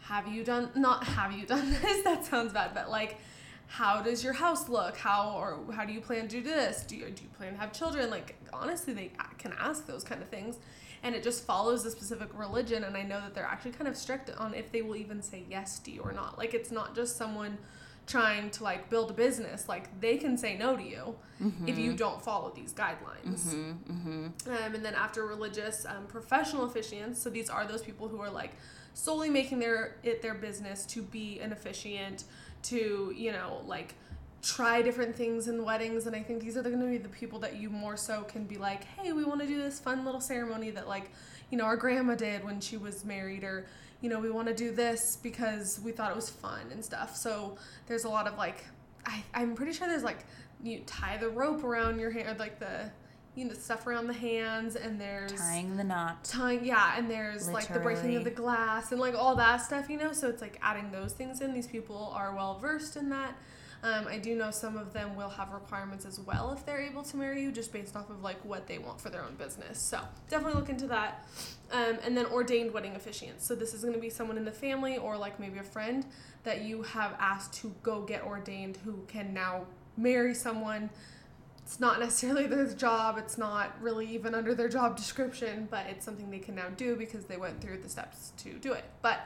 have 0.09 0.27
you 0.27 0.43
done, 0.43 0.71
not 0.75 1.03
have 1.03 1.31
you 1.31 1.45
done 1.45 1.69
this? 1.81 2.03
That 2.03 2.25
sounds 2.25 2.51
bad, 2.51 2.71
but 2.73 2.89
like, 2.89 3.19
how 3.67 4.01
does 4.01 4.23
your 4.23 4.33
house 4.33 4.67
look? 4.67 4.97
How 4.97 5.35
or 5.37 5.59
how 5.71 5.85
do 5.85 5.93
you 5.93 6.01
plan 6.01 6.27
to 6.27 6.37
do 6.37 6.43
this? 6.43 6.81
Do 6.81 6.95
you, 6.95 7.05
do 7.11 7.21
you 7.21 7.29
plan 7.37 7.53
to 7.53 7.59
have 7.59 7.71
children? 7.71 8.09
Like, 8.09 8.35
honestly, 8.51 8.93
they 8.93 9.11
can 9.37 9.53
ask 9.59 9.85
those 9.85 10.03
kind 10.03 10.23
of 10.23 10.29
things. 10.29 10.57
And 11.03 11.15
it 11.15 11.23
just 11.23 11.45
follows 11.45 11.85
a 11.85 11.91
specific 11.91 12.29
religion. 12.33 12.83
And 12.83 12.97
I 12.97 13.03
know 13.03 13.21
that 13.21 13.35
they're 13.35 13.45
actually 13.45 13.71
kind 13.71 13.87
of 13.87 13.95
strict 13.95 14.31
on 14.37 14.55
if 14.55 14.71
they 14.71 14.81
will 14.81 14.95
even 14.95 15.21
say 15.21 15.45
yes 15.47 15.77
to 15.79 15.91
you 15.91 16.01
or 16.01 16.11
not. 16.11 16.39
Like, 16.39 16.55
it's 16.55 16.71
not 16.71 16.95
just 16.95 17.15
someone 17.15 17.59
trying 18.09 18.49
to 18.49 18.63
like 18.63 18.89
build 18.89 19.11
a 19.11 19.13
business. 19.13 19.69
Like, 19.69 20.01
they 20.01 20.17
can 20.17 20.37
say 20.37 20.57
no 20.57 20.75
to 20.75 20.83
you 20.83 21.15
if 21.65 21.77
you 21.77 21.93
don't 21.93 22.21
follow 22.21 22.51
these 22.53 22.73
guidelines. 22.73 23.53
mm-hmm. 23.55 24.25
Um, 24.47 24.75
and 24.75 24.83
then 24.83 24.95
after 24.95 25.25
religious, 25.25 25.85
um, 25.85 26.05
professional 26.07 26.67
officiants. 26.67 27.17
So 27.17 27.29
these 27.29 27.49
are 27.49 27.65
those 27.65 27.81
people 27.81 28.07
who 28.09 28.19
are 28.19 28.29
like 28.29 28.51
solely 28.93 29.29
making 29.29 29.59
their 29.59 29.95
it 30.03 30.21
their 30.21 30.33
business 30.33 30.85
to 30.87 31.01
be 31.01 31.39
an 31.39 31.53
officiant, 31.53 32.25
to 32.63 33.13
you 33.15 33.31
know 33.31 33.61
like 33.65 33.95
try 34.41 34.81
different 34.81 35.15
things 35.15 35.47
in 35.47 35.63
weddings. 35.63 36.07
And 36.07 36.15
I 36.15 36.23
think 36.23 36.41
these 36.41 36.57
are 36.57 36.63
going 36.63 36.79
to 36.79 36.87
be 36.87 36.97
the 36.97 37.09
people 37.09 37.39
that 37.39 37.55
you 37.57 37.69
more 37.69 37.95
so 37.97 38.23
can 38.23 38.45
be 38.45 38.57
like, 38.57 38.83
hey, 38.83 39.11
we 39.13 39.23
want 39.23 39.41
to 39.41 39.47
do 39.47 39.61
this 39.61 39.79
fun 39.79 40.05
little 40.05 40.21
ceremony 40.21 40.71
that 40.71 40.87
like 40.87 41.11
you 41.51 41.57
know 41.57 41.65
our 41.65 41.77
grandma 41.77 42.15
did 42.15 42.43
when 42.43 42.59
she 42.59 42.75
was 42.75 43.05
married, 43.05 43.43
or 43.43 43.67
you 44.01 44.09
know 44.09 44.19
we 44.19 44.29
want 44.29 44.47
to 44.47 44.53
do 44.53 44.71
this 44.71 45.17
because 45.21 45.79
we 45.83 45.91
thought 45.91 46.11
it 46.11 46.15
was 46.15 46.29
fun 46.29 46.61
and 46.71 46.83
stuff. 46.83 47.15
So 47.15 47.57
there's 47.87 48.03
a 48.05 48.09
lot 48.09 48.27
of 48.27 48.37
like 48.37 48.63
I 49.05 49.23
I'm 49.33 49.55
pretty 49.55 49.73
sure 49.73 49.87
there's 49.87 50.03
like 50.03 50.25
you 50.63 50.81
tie 50.85 51.17
the 51.17 51.29
rope 51.29 51.63
around 51.63 51.99
your 51.99 52.11
hand 52.11 52.39
like 52.39 52.59
the 52.59 52.91
you 53.35 53.45
know 53.45 53.53
stuff 53.53 53.87
around 53.87 54.07
the 54.07 54.13
hands 54.13 54.75
and 54.75 54.99
there's 54.99 55.33
Tying 55.33 55.77
the 55.77 55.83
knot. 55.83 56.23
tying 56.25 56.65
yeah 56.65 56.95
and 56.97 57.09
there's 57.09 57.47
like 57.47 57.71
the 57.71 57.79
breaking 57.79 58.15
of 58.15 58.23
the 58.23 58.31
glass 58.31 58.91
and 58.91 58.99
like 58.99 59.15
all 59.15 59.35
that 59.35 59.57
stuff 59.57 59.89
you 59.89 59.97
know 59.97 60.11
so 60.11 60.27
it's 60.27 60.41
like 60.41 60.59
adding 60.61 60.91
those 60.91 61.13
things 61.13 61.39
in 61.39 61.53
these 61.53 61.67
people 61.67 62.11
are 62.15 62.35
well 62.35 62.59
versed 62.59 62.97
in 62.97 63.09
that 63.09 63.35
um, 63.83 64.07
i 64.07 64.17
do 64.17 64.35
know 64.35 64.51
some 64.51 64.77
of 64.77 64.93
them 64.93 65.15
will 65.15 65.29
have 65.29 65.51
requirements 65.51 66.05
as 66.05 66.19
well 66.19 66.51
if 66.51 66.65
they're 66.65 66.81
able 66.81 67.03
to 67.03 67.17
marry 67.17 67.41
you 67.41 67.51
just 67.51 67.71
based 67.71 67.95
off 67.95 68.09
of 68.09 68.21
like 68.21 68.43
what 68.43 68.67
they 68.67 68.77
want 68.77 68.99
for 68.99 69.09
their 69.09 69.23
own 69.23 69.35
business. 69.35 69.79
So 69.79 69.99
definitely 70.29 70.59
look 70.59 70.69
into 70.69 70.87
that. 70.87 71.27
Um, 71.71 71.97
and 72.03 72.17
then 72.17 72.25
ordained 72.27 72.73
wedding 72.73 72.93
officiants. 72.93 73.41
So 73.41 73.55
this 73.55 73.73
is 73.73 73.81
going 73.81 73.93
to 73.93 73.99
be 73.99 74.09
someone 74.09 74.37
in 74.37 74.45
the 74.45 74.51
family 74.51 74.97
or 74.97 75.17
like 75.17 75.39
maybe 75.39 75.59
a 75.59 75.63
friend 75.63 76.05
that 76.43 76.61
you 76.61 76.83
have 76.83 77.15
asked 77.19 77.53
to 77.61 77.73
go 77.83 78.01
get 78.01 78.23
ordained 78.23 78.77
who 78.83 79.03
can 79.07 79.33
now 79.33 79.65
marry 79.97 80.33
someone. 80.33 80.89
It's 81.63 81.79
not 81.79 81.99
necessarily 81.99 82.47
their 82.53 82.65
job. 82.67 83.17
It's 83.17 83.37
not 83.37 83.75
really 83.81 84.07
even 84.07 84.33
under 84.33 84.55
their 84.55 84.69
job 84.69 84.97
description 84.97 85.67
but 85.69 85.85
it's 85.89 86.05
something 86.05 86.31
they 86.31 86.39
can 86.39 86.55
now 86.55 86.69
do 86.75 86.95
because 86.95 87.25
they 87.25 87.37
went 87.37 87.61
through 87.61 87.79
the 87.79 87.89
steps 87.89 88.33
to 88.37 88.53
do 88.53 88.73
it. 88.73 88.85
But 89.01 89.19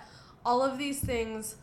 all 0.46 0.62
of 0.62 0.78
these 0.78 1.00
things 1.00 1.56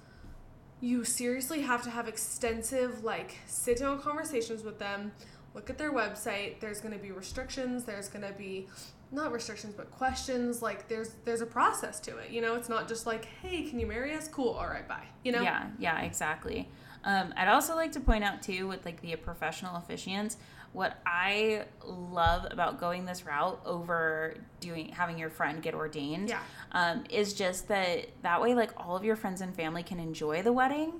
you 0.80 1.04
seriously 1.04 1.60
have 1.60 1.82
to 1.82 1.90
have 1.90 2.08
extensive 2.08 3.04
like 3.04 3.36
sit 3.46 3.78
down 3.78 4.00
conversations 4.00 4.62
with 4.62 4.78
them 4.78 5.12
look 5.54 5.68
at 5.68 5.76
their 5.76 5.92
website 5.92 6.58
there's 6.60 6.80
going 6.80 6.92
to 6.92 6.98
be 6.98 7.10
restrictions 7.10 7.84
there's 7.84 8.08
going 8.08 8.26
to 8.26 8.32
be 8.32 8.66
not 9.12 9.32
restrictions 9.32 9.74
but 9.76 9.90
questions 9.90 10.62
like 10.62 10.88
there's 10.88 11.16
there's 11.24 11.40
a 11.40 11.46
process 11.46 11.98
to 12.00 12.16
it 12.18 12.30
you 12.30 12.40
know? 12.40 12.54
It's 12.54 12.68
not 12.68 12.88
just 12.88 13.06
like 13.06 13.24
hey 13.42 13.62
can 13.62 13.78
you 13.80 13.86
marry 13.86 14.14
us? 14.14 14.28
Cool 14.28 14.50
all 14.50 14.68
right 14.68 14.86
bye 14.88 15.06
you 15.24 15.32
know? 15.32 15.42
Yeah, 15.42 15.66
yeah, 15.78 16.00
exactly. 16.00 16.68
Um, 17.04 17.32
I'd 17.36 17.48
also 17.48 17.74
like 17.74 17.92
to 17.92 18.00
point 18.00 18.24
out 18.24 18.42
too, 18.42 18.68
with 18.68 18.84
like 18.84 19.00
the 19.00 19.16
professional 19.16 19.80
officiants, 19.80 20.36
what 20.72 21.00
I 21.04 21.64
love 21.84 22.46
about 22.50 22.78
going 22.78 23.04
this 23.04 23.26
route 23.26 23.60
over 23.64 24.36
doing 24.60 24.90
having 24.90 25.18
your 25.18 25.30
friend 25.30 25.60
get 25.62 25.74
ordained, 25.74 26.28
Yeah. 26.28 26.40
um, 26.72 27.04
is 27.10 27.34
just 27.34 27.68
that 27.68 28.06
that 28.22 28.40
way, 28.40 28.54
like 28.54 28.70
all 28.76 28.96
of 28.96 29.04
your 29.04 29.16
friends 29.16 29.40
and 29.40 29.54
family 29.54 29.82
can 29.82 29.98
enjoy 29.98 30.42
the 30.42 30.52
wedding, 30.52 30.92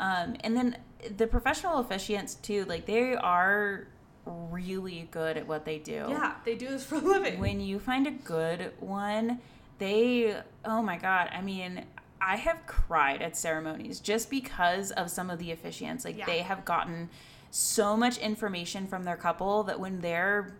um, 0.00 0.36
and 0.40 0.56
then 0.56 0.76
the 1.16 1.26
professional 1.26 1.82
officiants 1.84 2.40
too, 2.42 2.64
like 2.64 2.86
they 2.86 3.14
are 3.14 3.86
really 4.24 5.08
good 5.10 5.36
at 5.36 5.46
what 5.46 5.64
they 5.64 5.78
do. 5.78 6.06
Yeah 6.08 6.34
they 6.44 6.54
do 6.54 6.68
this 6.68 6.84
for 6.84 6.94
a 6.96 6.98
living. 6.98 7.38
When 7.40 7.60
you 7.60 7.78
find 7.78 8.06
a 8.06 8.12
good 8.12 8.72
one, 8.80 9.40
they 9.78 10.36
oh 10.64 10.80
my 10.82 10.96
god, 10.96 11.28
I 11.32 11.42
mean, 11.42 11.84
I 12.24 12.36
have 12.36 12.64
cried 12.66 13.20
at 13.20 13.36
ceremonies 13.36 13.98
just 14.00 14.30
because 14.30 14.92
of 14.92 15.10
some 15.10 15.28
of 15.28 15.38
the 15.38 15.50
officiants. 15.54 16.04
Like 16.04 16.16
Yeah. 16.16 16.26
they 16.26 16.38
have 16.38 16.64
gotten 16.64 17.10
so 17.50 17.96
much 17.96 18.16
information 18.18 18.86
from 18.86 19.02
their 19.04 19.16
couple 19.16 19.64
that 19.64 19.78
when 19.80 20.00
they're 20.00 20.54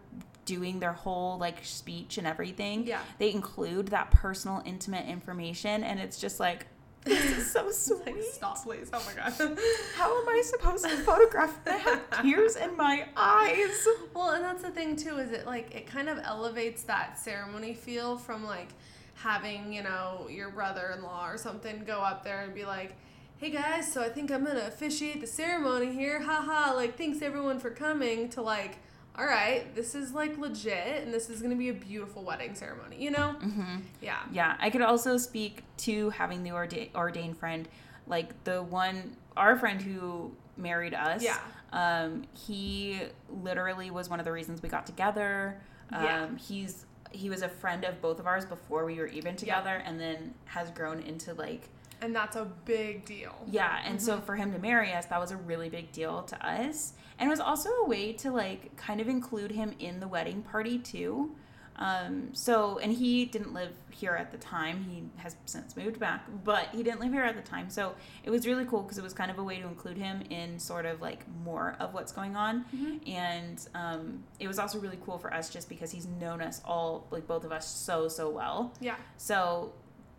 doing 0.45 0.81
their 0.81 0.93
whole 0.93 1.39
like 1.39 1.65
speech 1.65 2.19
and 2.19 2.27
everything, 2.27 2.85
Yeah. 2.87 3.01
they 3.19 3.33
include 3.33 3.89
that 3.89 4.11
personal 4.11 4.61
intimate 4.67 5.07
information 5.07 5.85
and 5.85 6.01
it's 6.01 6.19
just 6.21 6.41
like 6.41 6.67
this 7.05 7.25
is 7.25 7.51
so 7.51 7.69
sweet. 7.71 8.07
like 8.07 8.23
stop 8.33 8.63
please 8.63 8.89
oh 8.93 9.03
my 9.07 9.13
god 9.15 9.33
How 9.97 10.21
am 10.21 10.29
I 10.29 10.43
supposed 10.45 10.85
to 10.85 10.97
photograph? 10.99 11.59
I 11.67 11.73
have 11.79 12.23
tears 12.23 12.55
in 12.57 12.77
my 12.77 13.07
eyes. 13.17 13.87
Well, 14.15 14.31
and 14.31 14.45
that's 14.45 14.63
the 14.63 14.71
thing 14.71 14.95
too, 14.97 15.19
is 15.19 15.33
it 15.33 15.45
like 15.47 15.75
it 15.75 15.87
kind 15.87 16.09
of 16.09 16.19
elevates 16.23 16.83
that 16.85 17.19
ceremony 17.19 17.75
feel 17.75 18.17
from 18.19 18.45
like 18.45 18.69
having, 19.15 19.73
you 19.73 19.83
know, 19.83 20.27
your 20.31 20.51
brother 20.51 20.95
in 20.97 21.03
law 21.03 21.29
or 21.29 21.37
something 21.39 21.85
go 21.85 22.01
up 22.01 22.25
there 22.25 22.41
and 22.43 22.55
be 22.55 22.65
like, 22.65 22.97
Hey 23.39 23.51
guys, 23.51 23.93
so 23.93 24.01
I 24.03 24.09
think 24.09 24.31
I'm 24.31 24.45
gonna 24.45 24.67
officiate 24.69 25.21
the 25.21 25.27
ceremony 25.27 25.93
here, 25.93 26.21
haha, 26.23 26.75
like 26.75 26.97
thanks 26.97 27.23
everyone 27.23 27.59
for 27.59 27.71
coming 27.71 28.29
to 28.31 28.43
like, 28.43 28.79
alright, 29.19 29.75
this 29.75 29.95
is 29.97 30.13
like 30.13 30.39
legit 30.39 31.03
and 31.03 31.13
this 31.13 31.29
is 31.29 31.43
gonna 31.43 31.57
be 31.57 31.69
a 31.69 31.73
beautiful 31.75 32.23
wedding 32.23 32.55
ceremony, 32.55 33.03
you 33.03 33.11
know? 33.11 33.35
Mm-hmm. 33.43 33.79
Yeah. 34.01 34.21
Yeah, 34.31 34.57
I 34.61 34.71
could 34.71 34.83
also 34.83 35.17
speak 35.17 35.65
to 35.79 36.11
having 36.11 36.45
the 36.45 36.51
orda- 36.51 36.95
ordained 36.95 37.37
friend, 37.37 37.69
like 38.07 38.45
the 38.45 38.63
one, 38.63 39.17
our 39.37 39.59
friend 39.59 39.83
who 39.83 40.31
married 40.57 40.95
us. 40.95 41.23
Yeah. 41.23 41.39
Um, 41.73 42.23
he 42.47 43.01
literally 43.29 43.91
was 43.91 44.09
one 44.09 44.21
of 44.21 44.25
the 44.25 44.33
reasons 44.33 44.63
we 44.63 44.69
got 44.69 44.87
together. 44.87 45.59
Um, 45.91 46.05
Yeah. 46.05 46.29
he's 46.37 46.87
he 47.13 47.31
was 47.31 47.43
a 47.43 47.49
friend 47.49 47.85
of 47.85 48.01
both 48.01 48.19
of 48.21 48.27
ours 48.27 48.45
before 48.45 48.85
we 48.85 48.97
were 48.97 49.07
even 49.09 49.37
together, 49.37 49.83
and 49.85 50.01
then 50.01 50.35
has 50.47 50.71
grown 50.71 51.01
into 51.01 51.35
like 51.35 51.69
And 52.01 52.15
that's 52.15 52.35
a 52.37 52.45
big 52.65 53.05
deal. 53.05 53.35
yeah. 53.47 53.81
And 53.85 54.01
so 54.03 54.17
Mm-hmm. 54.17 54.27
for 54.27 54.37
him 54.37 54.53
to 54.53 54.59
marry 54.59 54.93
us, 54.93 55.07
that 55.07 55.21
was 55.21 55.31
a 55.31 55.37
really 55.37 55.69
big 55.69 55.93
deal 55.93 56.23
to 56.25 56.47
us, 56.47 56.95
and 57.19 57.29
it 57.29 57.31
was 57.31 57.41
also 57.41 57.71
a 57.71 57.87
way 57.87 58.13
to 58.15 58.31
like 58.33 58.75
kind 58.77 59.01
of 59.01 59.09
include 59.09 59.53
him 59.53 59.75
in 59.79 60.01
the 60.01 60.09
wedding 60.09 60.43
party 60.43 60.79
too. 60.79 61.35
Um, 61.77 62.31
so, 62.35 62.79
and 62.79 62.93
he 62.93 63.25
didn't 63.25 63.55
live 63.55 63.73
here 63.91 64.13
at 64.13 64.31
the 64.31 64.39
time. 64.39 64.85
He 64.91 65.05
has 65.23 65.37
since 65.47 65.77
moved 65.77 65.99
back, 65.99 66.25
but 66.45 66.69
he 66.73 66.83
didn't 66.83 67.01
live 67.01 67.13
here 67.13 67.25
at 67.25 67.35
the 67.35 67.43
time. 67.43 67.71
So 67.71 67.95
it 68.25 68.31
was 68.31 68.47
really 68.47 68.65
cool 68.65 68.83
because 68.83 68.99
it 68.99 69.03
was 69.05 69.13
kind 69.15 69.31
of 69.31 69.39
a 69.39 69.43
way 69.43 69.59
to 69.61 69.67
include 69.67 69.97
him 69.97 70.23
in 70.31 70.59
sort 70.59 70.87
of 70.87 71.01
like 71.01 71.25
more 71.45 71.77
of 71.81 71.95
what's 71.95 72.13
going 72.13 72.37
on. 72.37 72.65
And 73.07 73.67
um, 73.75 74.23
it 74.39 74.49
was 74.49 74.59
also 74.59 74.79
really 74.79 74.99
cool 75.05 75.19
for 75.19 75.33
us 75.33 75.49
just 75.51 75.69
because 75.69 75.91
he's 75.91 76.07
known 76.07 76.41
us 76.43 76.61
all, 76.65 77.07
like 77.11 77.27
both 77.27 77.45
of 77.45 77.53
us, 77.53 77.67
so, 77.69 78.09
so 78.09 78.29
well. 78.29 78.73
Yeah. 78.81 78.97
So 79.17 79.73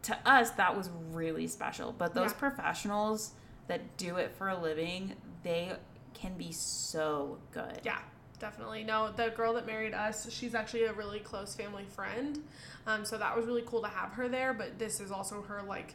to 0.04 0.18
us, 0.26 0.52
that 0.52 0.76
was 0.76 0.90
really 1.12 1.48
special. 1.48 1.94
But 1.98 2.14
those 2.14 2.32
Yeah. 2.32 2.38
professionals 2.40 3.32
that 3.68 3.96
do 3.98 4.18
it 4.18 4.34
for 4.36 4.50
a 4.50 4.58
living, 4.60 5.16
they 5.44 5.74
can 6.14 6.34
be 6.36 6.52
so 6.52 7.38
good. 7.52 7.80
Yeah, 7.84 8.00
definitely. 8.44 8.84
No, 8.84 9.10
the 9.10 9.30
girl 9.30 9.54
that 9.54 9.66
married 9.66 9.94
us, 9.94 10.30
she's 10.30 10.54
actually 10.54 10.84
a 10.84 10.92
really 10.94 11.20
close 11.20 11.56
family 11.56 11.86
friend. 11.86 12.40
Um, 12.86 13.06
so 13.06 13.18
that 13.18 13.34
was 13.38 13.46
really 13.46 13.64
cool 13.66 13.82
to 13.82 13.88
have 13.88 14.12
her 14.12 14.28
there. 14.28 14.54
But 14.54 14.78
this 14.78 15.00
is 15.00 15.12
also 15.12 15.42
her 15.44 15.62
like, 15.66 15.94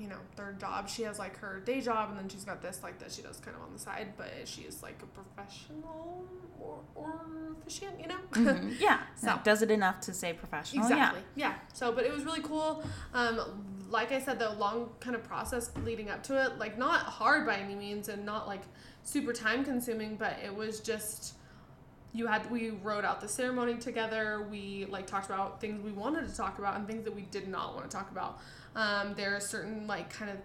you 0.00 0.08
know, 0.08 0.16
third 0.36 0.58
job. 0.58 0.88
She 0.88 1.02
has 1.02 1.18
like 1.18 1.36
her 1.40 1.60
day 1.60 1.82
job, 1.82 2.08
and 2.08 2.18
then 2.18 2.28
she's 2.30 2.44
got 2.44 2.62
this 2.62 2.80
like 2.82 2.98
that 3.00 3.12
she 3.12 3.20
does 3.20 3.36
kind 3.40 3.54
of 3.56 3.62
on 3.62 3.74
the 3.74 3.78
side. 3.78 4.14
But 4.16 4.32
she 4.46 4.62
is 4.62 4.82
like 4.82 4.98
a 5.02 5.06
professional 5.06 6.24
or, 6.58 6.78
or 6.94 7.14
officiant, 7.60 8.00
you 8.00 8.06
know. 8.08 8.18
Mhm. 8.32 8.74
Yeah. 8.80 9.00
So- 9.16 9.38
does 9.44 9.60
it 9.60 9.70
enough 9.70 10.00
to 10.00 10.14
say 10.14 10.32
professional. 10.32 10.82
Exactly. 10.86 11.20
Yeah. 11.34 11.54
So, 11.74 11.92
but 11.92 12.04
it 12.06 12.12
was 12.12 12.24
really 12.24 12.42
cool. 12.42 12.82
Um, 13.12 13.62
like 13.90 14.10
I 14.12 14.20
said, 14.20 14.38
the 14.38 14.50
long 14.50 14.88
kind 15.00 15.14
of 15.14 15.22
process 15.22 15.70
leading 15.84 16.08
up 16.10 16.22
to 16.24 16.42
it, 16.44 16.58
like 16.58 16.76
not 16.78 17.00
hard 17.00 17.46
by 17.46 17.56
any 17.56 17.74
means, 17.74 18.08
and 18.08 18.24
not 18.24 18.48
like 18.48 18.62
super 19.04 19.32
time 19.34 19.62
consuming, 19.64 20.16
but 20.16 20.38
it 20.44 20.52
was 20.54 20.80
just 20.80 21.34
you 22.16 22.26
had 22.26 22.50
we 22.50 22.70
wrote 22.70 23.04
out 23.04 23.20
the 23.20 23.28
ceremony 23.28 23.74
together. 23.74 24.46
We 24.50 24.86
like 24.88 25.06
talked 25.06 25.26
about 25.26 25.60
things 25.60 25.84
we 25.84 25.92
wanted 25.92 26.26
to 26.26 26.34
talk 26.34 26.58
about 26.58 26.76
and 26.76 26.86
things 26.86 27.04
that 27.04 27.14
we 27.14 27.22
did 27.22 27.46
not 27.46 27.74
want 27.74 27.88
to 27.90 27.94
talk 27.94 28.10
about. 28.10 28.40
Um, 28.74 29.14
there 29.16 29.36
are 29.36 29.40
certain 29.40 29.86
like 29.86 30.10
kind 30.10 30.30
of 30.30 30.38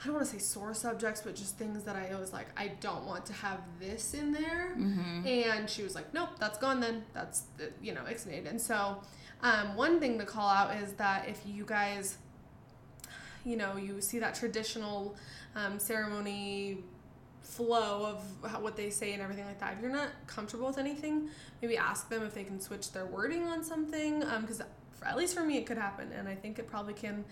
I 0.00 0.06
don't 0.06 0.14
want 0.14 0.26
to 0.26 0.32
say 0.32 0.38
sore 0.38 0.72
subjects, 0.72 1.20
but 1.20 1.36
just 1.36 1.58
things 1.58 1.84
that 1.84 1.94
I 1.94 2.18
was 2.18 2.32
like, 2.32 2.46
I 2.56 2.68
don't 2.80 3.04
want 3.04 3.26
to 3.26 3.34
have 3.34 3.60
this 3.78 4.14
in 4.14 4.32
there. 4.32 4.74
Mm-hmm. 4.76 5.26
And 5.26 5.68
she 5.68 5.82
was 5.82 5.94
like, 5.94 6.14
nope, 6.14 6.30
that's 6.38 6.56
gone 6.56 6.80
then. 6.80 7.04
That's, 7.12 7.42
the, 7.58 7.70
you 7.82 7.92
know, 7.92 8.00
ixnayed. 8.08 8.48
And 8.48 8.58
so, 8.58 9.02
um, 9.42 9.76
one 9.76 10.00
thing 10.00 10.18
to 10.18 10.24
call 10.24 10.48
out 10.48 10.74
is 10.76 10.94
that 10.94 11.28
if 11.28 11.42
you 11.46 11.66
guys, 11.66 12.16
you 13.44 13.56
know, 13.58 13.76
you 13.76 14.00
see 14.00 14.18
that 14.20 14.34
traditional 14.34 15.16
um, 15.54 15.78
ceremony 15.78 16.78
flow 17.42 18.06
of 18.06 18.50
how, 18.50 18.60
what 18.60 18.76
they 18.76 18.90
say 18.90 19.12
and 19.12 19.22
everything 19.22 19.44
like 19.46 19.58
that, 19.60 19.74
if 19.74 19.82
you're 19.82 19.90
not 19.92 20.08
comfortable 20.26 20.66
with 20.66 20.78
anything, 20.78 21.28
maybe 21.62 21.76
ask 21.76 22.08
them 22.08 22.22
if 22.22 22.34
they 22.34 22.44
can 22.44 22.60
switch 22.60 22.92
their 22.92 23.06
wording 23.06 23.44
on 23.44 23.62
something. 23.64 24.20
Because 24.20 24.62
for, 24.92 25.06
at 25.06 25.16
least 25.16 25.34
for 25.34 25.42
me, 25.44 25.56
it 25.58 25.66
could 25.66 25.78
happen. 25.78 26.10
And 26.12 26.28
I 26.28 26.34
think 26.34 26.58
it 26.58 26.66
probably 26.68 26.94
can 26.94 27.24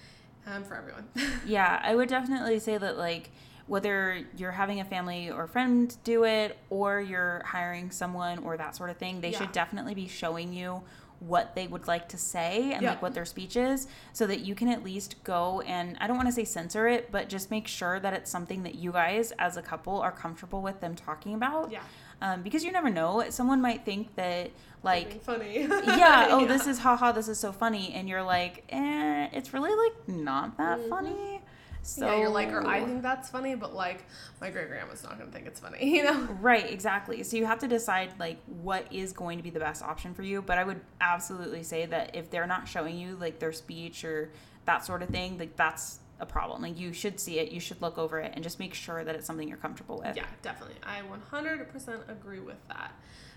um, 0.47 0.65
for 0.65 0.75
everyone. 0.75 1.07
Yeah, 1.47 1.81
I 1.83 1.95
would 1.95 2.09
definitely 2.09 2.59
say 2.59 2.79
that 2.79 2.97
like 2.99 3.31
whether 3.67 4.25
you're 4.37 4.51
having 4.53 4.81
a 4.81 4.85
family 4.85 5.31
or 5.31 5.47
friend 5.47 5.95
do 6.03 6.25
it 6.25 6.57
or 6.71 7.01
you're 7.01 7.43
hiring 7.45 7.91
someone 7.91 8.39
or 8.39 8.57
that 8.57 8.75
sort 8.75 8.89
of 8.91 8.97
thing, 8.97 9.21
they 9.21 9.31
Yeah. 9.31 9.39
should 9.39 9.53
definitely 9.53 9.95
be 9.95 10.09
showing 10.09 10.53
you 10.55 10.83
what 11.21 11.55
they 11.57 11.67
would 11.67 11.89
like 11.89 12.09
to 12.09 12.17
say 12.17 12.73
and 12.73 12.83
Yeah. 12.83 12.91
like 12.91 13.03
what 13.03 13.13
their 13.15 13.25
speech 13.25 13.57
is 13.57 13.89
so 14.13 14.27
that 14.27 14.41
you 14.41 14.55
can 14.55 14.69
at 14.69 14.85
least 14.85 15.17
go 15.25 15.61
and 15.63 15.97
I 16.01 16.07
don't 16.07 16.17
want 16.17 16.29
to 16.29 16.33
say 16.33 16.45
censor 16.45 16.87
it, 16.89 17.11
but 17.11 17.29
just 17.29 17.51
make 17.51 17.67
sure 17.67 17.99
that 17.99 18.13
it's 18.15 18.31
something 18.31 18.63
that 18.63 18.77
you 18.77 18.93
guys 18.93 19.33
as 19.39 19.57
a 19.57 19.63
couple 19.63 20.01
are 20.01 20.13
comfortable 20.13 20.63
with 20.63 20.81
them 20.81 20.95
talking 20.95 21.35
about. 21.35 21.71
yeah. 21.73 21.81
Um, 22.21 22.43
because 22.43 22.65
you 22.65 22.73
never 22.73 22.91
know. 22.91 23.25
Someone 23.31 23.61
might 23.61 23.85
think 23.85 24.15
that 24.17 24.51
like 24.83 25.23
funny. 25.23 25.61
yeah, 25.87 26.27
oh, 26.31 26.47
this 26.53 26.67
is 26.67 26.81
haha, 26.81 27.13
this 27.13 27.29
is 27.29 27.39
so 27.39 27.53
funny, 27.53 27.93
and 27.95 28.09
you're 28.09 28.23
like, 28.25 28.65
eh, 28.71 29.29
it's 29.33 29.53
really 29.53 29.71
like 29.75 30.09
not 30.09 30.57
that 30.59 30.79
Mhm. 30.81 30.89
funny. 30.89 31.41
So 31.83 32.07
yeah, 32.07 32.21
you're 32.21 32.29
like, 32.29 32.53
or 32.53 32.67
I 32.67 32.85
think 32.85 33.03
that's 33.03 33.31
funny, 33.31 33.55
but 33.55 33.75
like, 33.75 34.05
my 34.41 34.51
great 34.51 34.69
grandma's 34.69 35.03
not 35.03 35.19
gonna 35.19 35.31
think 35.31 35.47
it's 35.47 35.61
funny, 35.61 35.79
you 35.97 36.05
know? 36.05 36.29
right, 36.41 36.71
exactly. 36.71 37.23
So 37.23 37.37
you 37.37 37.47
have 37.47 37.59
to 37.61 37.69
decide 37.69 38.13
like 38.19 38.39
what 38.47 38.93
is 38.93 39.13
going 39.13 39.39
to 39.39 39.45
be 39.45 39.51
the 39.51 39.61
best 39.61 39.83
option 39.83 40.15
for 40.15 40.23
you. 40.23 40.43
But 40.43 40.59
I 40.59 40.65
would 40.65 40.81
absolutely 41.01 41.63
say 41.63 41.87
that 41.87 42.15
if 42.15 42.31
they're 42.31 42.47
not 42.47 42.69
showing 42.69 42.99
you 42.99 43.17
like 43.17 43.39
their 43.39 43.53
speech 43.53 44.05
or 44.05 44.31
that 44.67 44.85
sort 44.85 45.03
of 45.03 45.09
thing, 45.09 45.39
like 45.39 45.57
that's 45.57 46.01
a 46.21 46.27
problem. 46.27 46.63
Like 46.63 46.79
you 46.79 46.93
should 46.93 47.21
see 47.21 47.39
it, 47.39 47.53
you 47.53 47.61
should 47.61 47.81
look 47.81 47.99
over 47.99 48.19
it, 48.21 48.33
and 48.35 48.43
just 48.43 48.59
make 48.59 48.75
sure 48.75 49.05
that 49.05 49.15
it's 49.15 49.27
something 49.27 49.49
you're 49.49 49.57
comfortable 49.57 50.03
with. 50.05 50.17
Yeah, 50.17 50.27
definitely. 50.43 50.77
I 50.83 51.03
100% 51.33 52.11
agree 52.11 52.41
with 52.41 52.57
that. 52.69 52.93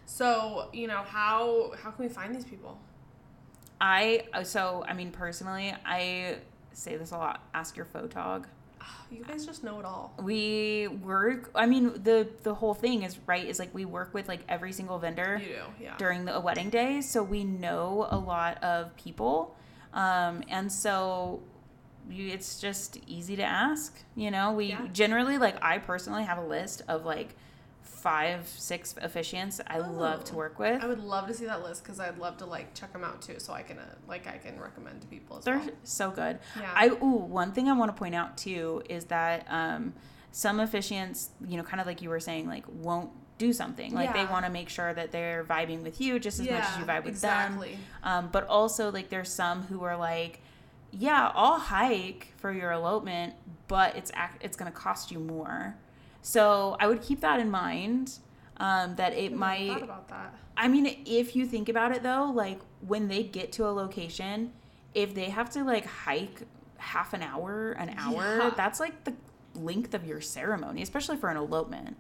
So, 0.06 0.70
you 0.74 0.88
know, 0.88 1.04
how 1.04 1.74
how 1.82 1.92
can 1.92 2.04
we 2.04 2.10
find 2.10 2.36
these 2.36 2.46
people? 2.46 2.80
I 3.80 4.26
uh, 4.34 4.44
so 4.44 4.84
I 4.88 4.94
mean 4.94 5.12
personally, 5.12 5.74
I 5.86 6.38
say 6.74 6.98
this 6.98 7.12
a 7.12 7.18
lot. 7.18 7.44
Ask 7.54 7.76
your 7.78 7.86
photog. 7.86 8.46
You 9.12 9.24
guys 9.24 9.46
just 9.46 9.64
know 9.64 9.78
it 9.80 9.86
all. 9.86 10.14
We 10.22 10.88
work. 10.88 11.52
I 11.54 11.66
mean, 11.66 12.02
the 12.04 12.28
the 12.44 12.54
whole 12.56 12.74
thing 12.74 13.04
is 13.04 13.20
right. 13.28 13.46
Is 13.46 13.60
like 13.60 13.74
we 13.74 13.86
work 13.86 14.14
with 14.14 14.28
like 14.28 14.40
every 14.50 14.72
single 14.72 14.98
vendor 15.00 15.40
You 15.42 15.48
do, 15.56 15.84
yeah. 15.84 15.98
during 15.98 16.26
the 16.26 16.40
wedding 16.40 16.70
day, 16.70 17.02
so 17.02 17.22
we 17.22 17.44
know 17.44 18.08
a 18.10 18.18
lot 18.18 18.64
of 18.64 18.96
people, 18.96 19.56
um, 19.94 20.44
and 20.50 20.72
so 20.72 21.42
you, 22.10 22.30
it's 22.34 22.60
just 22.60 22.98
easy 23.06 23.36
to 23.36 23.44
ask. 23.44 24.02
You 24.16 24.32
know, 24.32 24.54
we 24.54 24.68
Yeah. 24.68 24.88
generally 24.94 25.38
like 25.38 25.64
I 25.64 25.78
personally 25.78 26.24
have 26.24 26.38
a 26.40 26.46
list 26.46 26.82
of 26.88 27.06
like 27.06 27.36
five, 27.84 28.48
six 28.48 28.94
officiants 28.96 29.60
I 29.68 29.78
love 29.80 30.24
to 30.26 30.34
Oh. 30.34 30.38
work 30.38 30.60
with. 30.60 30.82
I 30.84 30.88
would 30.88 31.04
love 31.04 31.28
to 31.28 31.34
see 31.34 31.46
that 31.46 31.64
list 31.64 31.84
because 31.84 32.00
I'd 32.00 32.18
love 32.18 32.38
to 32.38 32.46
like 32.46 32.74
check 32.74 32.94
them 32.94 33.04
out 33.04 33.22
too, 33.22 33.36
so 33.40 33.54
I 33.54 33.62
can 33.64 33.78
uh, 33.80 33.84
like 34.08 34.28
I 34.28 34.38
can 34.38 34.60
recommend 34.60 35.02
to 35.02 35.08
people 35.08 35.38
as 35.38 35.44
They're 35.46 35.60
well. 35.60 35.70
so 35.84 36.12
good. 36.12 36.40
Yeah. 36.60 36.72
I 36.76 36.88
ooh, 36.90 37.18
one 37.28 37.52
thing 37.52 37.68
I 37.70 37.74
want 37.74 37.94
to 37.94 37.98
point 38.00 38.16
out 38.16 38.38
too 38.38 38.82
is 38.90 39.06
that 39.06 39.46
um, 39.50 39.94
some 40.32 40.58
officiants, 40.60 41.30
you 41.48 41.58
know, 41.58 41.64
kind 41.64 41.80
of 41.82 41.88
like 41.88 42.02
you 42.02 42.10
were 42.10 42.20
saying, 42.20 42.48
like 42.48 42.64
won't 42.68 43.12
do 43.38 43.52
something. 43.54 43.94
Like 43.94 44.14
they 44.14 44.26
want 44.26 44.46
to 44.46 44.52
make 44.52 44.70
sure 44.70 44.94
that 44.94 45.12
they're 45.12 45.44
vibing 45.44 45.82
with 45.82 46.00
you 46.00 46.20
just 46.20 46.40
as 46.40 46.48
much 46.48 46.64
as 46.64 46.78
you 46.78 46.84
vibe 46.86 47.06
with 47.06 47.20
them. 47.22 47.54
exactly. 47.54 47.78
Um, 48.04 48.30
but 48.32 48.48
also 48.48 48.92
like 48.92 49.10
there's 49.10 49.32
some 49.32 49.64
who 49.64 49.84
are 49.84 49.98
like, 49.98 50.40
yeah, 50.92 51.32
I'll 51.34 51.58
hike 51.58 52.34
for 52.38 52.52
your 52.52 52.72
elopement, 52.72 53.34
but 53.68 53.96
it's 53.96 54.12
act- 54.14 54.44
it's 54.44 54.56
gonna 54.56 54.72
cost 54.72 55.10
you 55.12 55.20
more. 55.20 55.76
So 56.22 56.78
I 56.80 56.88
would 56.88 57.02
keep 57.02 57.22
that 57.22 57.40
in 57.40 57.50
mind. 57.52 58.20
Um, 58.58 58.96
that 58.98 59.14
it 59.14 59.32
I 59.32 59.36
might 59.36 59.68
thought 59.70 59.84
about 59.84 60.08
that. 60.10 60.36
I 60.56 60.68
mean, 60.68 60.86
if 61.08 61.36
you 61.36 61.48
think 61.48 61.68
about 61.68 61.92
it 61.96 62.04
though, 62.04 62.32
like 62.34 62.60
when 62.86 63.08
they 63.08 63.24
get 63.24 63.52
to 63.54 63.66
a 63.68 63.72
location, 63.72 64.54
if 64.94 65.16
they 65.16 65.26
have 65.32 65.50
to 65.52 65.64
like 65.64 65.86
hike 65.86 66.42
half 66.78 67.14
an 67.14 67.24
hour, 67.24 67.72
an 67.72 67.90
hour, 67.98 68.38
Yeah. 68.38 68.52
that's 68.56 68.80
like 68.80 69.04
the 69.04 69.14
length 69.56 69.94
of 69.96 70.06
your 70.06 70.22
ceremony, 70.22 70.84
especially 70.84 71.18
for 71.18 71.30
an 71.30 71.38
elopement. 71.38 71.98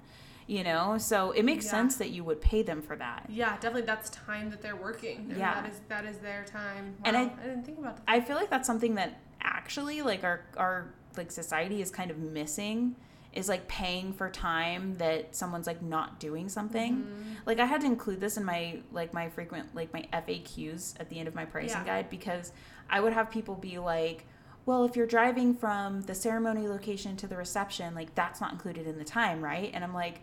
You 0.47 0.63
know, 0.63 0.97
so 0.99 1.31
it 1.31 1.43
makes 1.45 1.65
Yeah. 1.65 1.71
sense 1.71 1.95
that 1.95 2.09
you 2.09 2.23
would 2.25 2.41
pay 2.41 2.61
them 2.61 2.81
for 2.81 2.95
that. 2.97 3.25
Yeah, 3.29 3.53
definitely. 3.55 3.83
That's 3.83 4.09
time 4.11 4.49
that 4.51 4.61
they're 4.61 4.75
working. 4.75 5.27
and 5.29 5.37
Yeah. 5.37 5.61
that 5.61 5.69
is 5.71 5.79
that 5.87 6.05
is 6.05 6.17
their 6.19 6.43
time. 6.43 6.95
And 7.05 7.15
Wow, 7.15 7.21
I- 7.23 7.41
I 7.41 7.47
didn't 7.47 7.63
think 7.63 7.79
about 7.79 7.95
that. 7.97 8.03
I 8.07 8.19
feel 8.21 8.35
like 8.35 8.49
that's 8.51 8.67
something 8.67 8.93
that 8.95 9.17
actually 9.41 10.01
like 10.03 10.23
our 10.23 10.41
our 10.57 10.93
like 11.17 11.31
society 11.31 11.81
is 11.81 11.89
kind 11.89 12.11
of 12.11 12.19
missing 12.19 12.95
is 13.33 13.47
like 13.47 13.67
paying 13.67 14.11
for 14.11 14.29
time 14.29 14.95
that 14.97 15.33
someone's 15.35 15.65
like 15.67 15.81
not 15.81 16.19
doing 16.19 16.50
something. 16.50 16.97
Mm-hmm. 16.97 17.33
Like 17.45 17.59
I 17.59 17.65
had 17.65 17.81
to 17.81 17.88
include 17.88 18.19
this 18.19 18.35
in 18.38 18.43
my 18.43 18.79
like 18.91 19.13
my 19.13 19.29
frequent 19.29 19.73
like 19.73 19.93
my 19.93 20.05
FAQs 20.13 21.00
at 21.00 21.09
the 21.09 21.17
end 21.19 21.27
of 21.27 21.35
my 21.35 21.45
pricing 21.45 21.77
Yeah. 21.79 21.85
guide 21.85 22.09
because 22.09 22.51
I 22.89 23.00
would 23.00 23.13
have 23.13 23.31
people 23.31 23.55
be 23.55 23.77
like, 23.79 24.25
"Well, 24.65 24.83
if 24.83 24.97
you're 24.97 25.07
driving 25.07 25.55
from 25.55 26.01
the 26.01 26.13
ceremony 26.15 26.67
location 26.67 27.15
to 27.17 27.27
the 27.27 27.38
reception, 27.38 27.95
like 27.95 28.13
that's 28.15 28.41
not 28.41 28.51
included 28.51 28.85
in 28.85 28.97
the 28.97 29.05
time, 29.05 29.41
right?" 29.41 29.71
And 29.73 29.81
I'm 29.83 29.93
like, 29.93 30.19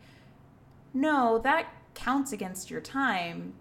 "No, 0.93 1.39
that 1.39 1.73
counts 1.95 2.33
against 2.33 2.71
your 2.71 2.81
time 2.83 3.55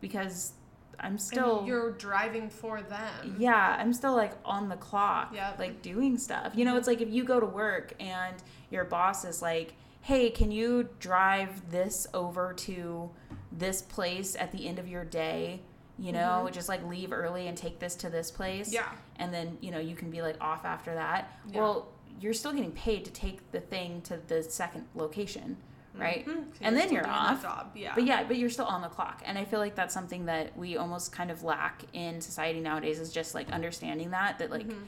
because 0.00 0.52
I'm 1.00 1.18
still 1.18 1.58
and 1.60 1.68
you're 1.68 1.92
driving 1.92 2.48
for 2.50 2.82
them. 2.82 3.36
yeah, 3.38 3.76
I'm 3.78 3.92
still 3.92 4.14
like 4.16 4.32
on 4.44 4.68
the 4.68 4.76
clock, 4.76 5.32
Yep. 5.34 5.58
like 5.58 5.82
doing 5.82 6.18
stuff. 6.18 6.52
You 6.54 6.64
know, 6.64 6.76
it's 6.76 6.86
like 6.88 7.00
if 7.00 7.10
you 7.10 7.24
go 7.24 7.38
to 7.40 7.46
work 7.46 7.94
and 8.00 8.34
your 8.70 8.84
boss 8.84 9.24
is 9.24 9.40
like, 9.40 9.74
"Hey, 10.02 10.30
can 10.30 10.50
you 10.50 10.88
drive 10.98 11.70
this 11.70 12.06
over 12.14 12.52
to 12.54 13.10
this 13.52 13.82
place 13.82 14.36
at 14.36 14.52
the 14.52 14.66
end 14.68 14.78
of 14.78 14.88
your 14.88 15.04
day?" 15.04 15.62
You 16.00 16.12
know, 16.12 16.48
just 16.52 16.68
like 16.68 16.84
leave 16.86 17.12
early 17.12 17.48
and 17.48 17.56
take 17.58 17.80
this 17.80 17.96
to 17.96 18.08
this 18.10 18.30
place. 18.30 18.68
Mm-hmm. 18.68 18.74
Yeah. 18.76 18.92
And 19.16 19.34
then, 19.34 19.58
you 19.60 19.72
know, 19.72 19.80
you 19.80 19.96
can 19.96 20.10
be 20.10 20.22
like 20.22 20.36
off 20.40 20.64
after 20.64 20.94
that. 20.94 21.32
Yeah. 21.50 21.60
Well, 21.60 21.88
you're 22.20 22.34
still 22.34 22.52
getting 22.52 22.70
paid 22.72 23.04
to 23.04 23.10
take 23.10 23.50
the 23.50 23.60
thing 23.60 24.00
to 24.02 24.16
the 24.28 24.42
second 24.44 24.86
location, 24.94 25.56
right? 25.98 26.26
Mhm. 26.26 26.44
So 26.52 26.58
And 26.62 26.76
then 26.76 26.92
you're 26.92 27.06
off. 27.06 27.42
Job. 27.42 27.70
Yeah. 27.74 27.92
But 27.94 28.04
yeah, 28.04 28.24
but 28.24 28.36
you're 28.36 28.50
still 28.50 28.66
on 28.66 28.82
the 28.82 28.88
clock. 28.88 29.22
And 29.24 29.36
I 29.38 29.44
feel 29.44 29.58
like 29.60 29.74
that's 29.74 29.92
something 29.94 30.26
that 30.26 30.56
we 30.56 30.76
almost 30.76 31.12
kind 31.12 31.30
of 31.30 31.42
lack 31.42 31.82
in 31.92 32.20
society 32.20 32.60
nowadays 32.60 32.98
is 33.00 33.12
just 33.12 33.34
like 33.34 33.50
understanding 33.50 34.10
that, 34.10 34.38
that 34.38 34.50
like 34.50 34.66
Mhm. 34.66 34.84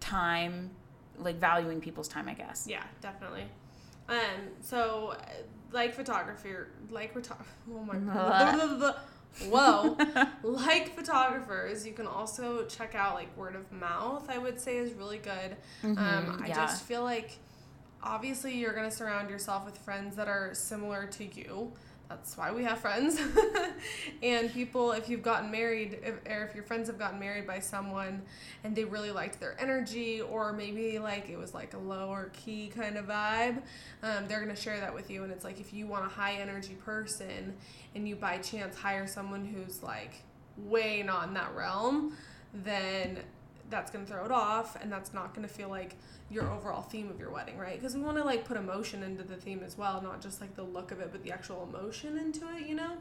time, 0.00 0.70
like 1.18 1.36
valuing 1.36 1.80
people's 1.80 2.08
time, 2.08 2.28
I 2.28 2.34
guess. 2.34 2.66
Yeah, 2.68 2.82
definitely. 3.00 3.44
Um, 4.08 4.16
so 4.60 5.14
uh, 5.18 5.24
like 5.72 5.94
photography, 5.94 6.50
like 6.90 7.12
photo- 7.14 7.36
oh 7.72 7.84
my 7.84 7.96
god. 8.14 8.94
whoa, 9.48 9.96
like 10.42 10.96
photographers, 10.96 11.86
you 11.86 11.92
can 11.92 12.06
also 12.08 12.64
check 12.66 12.94
out 12.96 13.14
like 13.14 13.34
word 13.36 13.54
of 13.54 13.70
mouth. 13.70 14.28
I 14.28 14.38
would 14.38 14.58
say 14.60 14.78
is 14.78 14.92
really 14.94 15.18
good. 15.18 15.56
Um, 15.84 15.96
Mhm, 15.96 16.42
I 16.42 16.46
yeah. 16.48 16.54
just 16.54 16.82
feel 16.84 17.04
like 17.04 17.38
obviously 18.02 18.56
you're 18.56 18.74
gonna 18.74 18.90
surround 18.90 19.30
yourself 19.30 19.64
with 19.64 19.78
friends 19.78 20.16
that 20.16 20.28
are 20.28 20.54
similar 20.54 21.06
to 21.06 21.24
you. 21.24 21.72
That's 22.10 22.36
why 22.36 22.50
we 22.50 22.64
have 22.64 22.80
friends. 22.80 23.20
and 24.22 24.52
people, 24.52 24.90
if 24.90 25.08
you've 25.08 25.22
gotten 25.22 25.48
married, 25.48 26.00
if, 26.02 26.16
or 26.28 26.44
if 26.44 26.56
your 26.56 26.64
friends 26.64 26.88
have 26.88 26.98
gotten 26.98 27.20
married 27.20 27.46
by 27.46 27.60
someone 27.60 28.22
and 28.64 28.74
they 28.74 28.82
really 28.82 29.12
liked 29.12 29.38
their 29.38 29.56
energy, 29.60 30.20
or 30.20 30.52
maybe 30.52 30.98
like 30.98 31.30
it 31.30 31.38
was 31.38 31.54
like 31.54 31.72
a 31.72 31.78
lower 31.78 32.32
key 32.32 32.66
kind 32.74 32.96
of 32.96 33.06
vibe, 33.06 33.62
um, 34.02 34.26
they're 34.26 34.42
going 34.42 34.54
to 34.54 34.60
share 34.60 34.80
that 34.80 34.92
with 34.92 35.08
you. 35.08 35.22
And 35.22 35.32
it's 35.32 35.44
like 35.44 35.60
if 35.60 35.72
you 35.72 35.86
want 35.86 36.04
a 36.04 36.08
high 36.08 36.34
energy 36.34 36.74
person 36.84 37.54
and 37.94 38.08
you 38.08 38.16
by 38.16 38.38
chance 38.38 38.76
hire 38.76 39.06
someone 39.06 39.44
who's 39.44 39.80
like 39.80 40.14
way 40.56 41.04
not 41.04 41.28
in 41.28 41.34
that 41.34 41.54
realm, 41.54 42.16
then 42.52 43.18
that's 43.70 43.90
going 43.90 44.04
to 44.04 44.12
throw 44.12 44.24
it 44.24 44.30
off 44.30 44.76
and 44.80 44.90
that's 44.90 45.14
not 45.14 45.34
going 45.34 45.46
to 45.46 45.52
feel 45.52 45.68
like 45.68 45.96
your 46.30 46.50
overall 46.50 46.82
theme 46.82 47.10
of 47.10 47.18
your 47.18 47.30
wedding, 47.30 47.56
right? 47.58 47.78
Because 47.78 47.94
we 47.94 48.02
want 48.02 48.16
to 48.16 48.24
like 48.24 48.44
put 48.44 48.56
emotion 48.56 49.02
into 49.02 49.22
the 49.22 49.36
theme 49.36 49.62
as 49.64 49.76
well, 49.78 50.00
not 50.02 50.20
just 50.20 50.40
like 50.40 50.54
the 50.56 50.62
look 50.62 50.92
of 50.92 51.00
it, 51.00 51.10
but 51.12 51.22
the 51.22 51.32
actual 51.32 51.68
emotion 51.68 52.18
into 52.18 52.46
it, 52.56 52.66
you 52.66 52.74
know? 52.74 52.96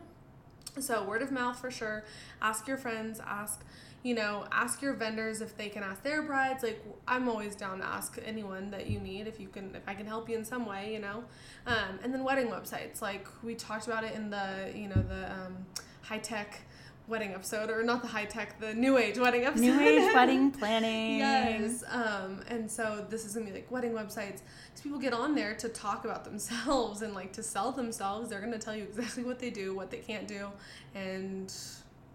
So, 0.79 1.03
word 1.03 1.21
of 1.21 1.31
mouth 1.31 1.59
for 1.59 1.71
sure. 1.71 2.05
Ask 2.41 2.67
your 2.67 2.77
friends, 2.77 3.19
ask, 3.25 3.65
you 4.03 4.13
know, 4.13 4.45
ask 4.51 4.81
your 4.81 4.93
vendors 4.93 5.41
if 5.41 5.57
they 5.57 5.67
can 5.67 5.83
ask 5.83 6.03
their 6.03 6.21
brides. 6.21 6.63
Like, 6.63 6.83
I'm 7.07 7.27
always 7.27 7.55
down 7.55 7.79
to 7.79 7.85
ask 7.85 8.19
anyone 8.23 8.71
that 8.71 8.87
you 8.87 8.99
need 8.99 9.27
if 9.27 9.39
you 9.39 9.47
can, 9.47 9.75
if 9.75 9.81
I 9.87 9.93
can 9.93 10.05
help 10.05 10.29
you 10.29 10.37
in 10.37 10.45
some 10.45 10.65
way, 10.65 10.93
you 10.93 10.99
know? 10.99 11.23
Um, 11.65 11.99
and 12.03 12.13
then 12.13 12.23
wedding 12.23 12.47
websites. 12.47 13.01
Like, 13.01 13.27
we 13.43 13.55
talked 13.55 13.87
about 13.87 14.03
it 14.03 14.13
in 14.13 14.29
the, 14.29 14.71
you 14.73 14.87
know, 14.87 15.01
the 15.01 15.31
um, 15.31 15.65
high 16.01 16.19
tech 16.19 16.61
wedding 17.09 17.33
episode, 17.33 17.69
or 17.69 17.83
not 17.83 18.01
the 18.01 18.07
high 18.07 18.25
tech, 18.25 18.59
the 18.59 18.73
new 18.73 18.97
age 18.97 19.17
wedding 19.17 19.43
episode. 19.45 19.61
New 19.61 19.79
age 19.79 20.13
wedding 20.15 20.51
planning. 20.51 21.17
Yes. 21.17 21.83
Um, 21.89 22.41
and 22.47 22.69
so 22.69 23.05
this 23.09 23.25
is 23.25 23.33
gonna 23.33 23.47
be 23.47 23.51
like 23.51 23.69
wedding 23.71 23.91
websites. 23.91 24.41
Because 24.67 24.81
people 24.83 24.99
get 24.99 25.13
on 25.13 25.35
there 25.35 25.55
to 25.55 25.69
talk 25.69 26.05
about 26.05 26.23
themselves 26.29 27.01
and 27.01 27.13
like 27.13 27.33
to 27.33 27.43
sell 27.43 27.71
themselves. 27.71 28.29
They're 28.29 28.39
gonna 28.41 28.59
tell 28.59 28.75
you 28.75 28.83
exactly 28.83 29.23
what 29.23 29.39
they 29.39 29.49
do, 29.49 29.75
what 29.75 29.91
they 29.91 29.97
can't 29.97 30.27
do, 30.27 30.47
and 30.95 31.53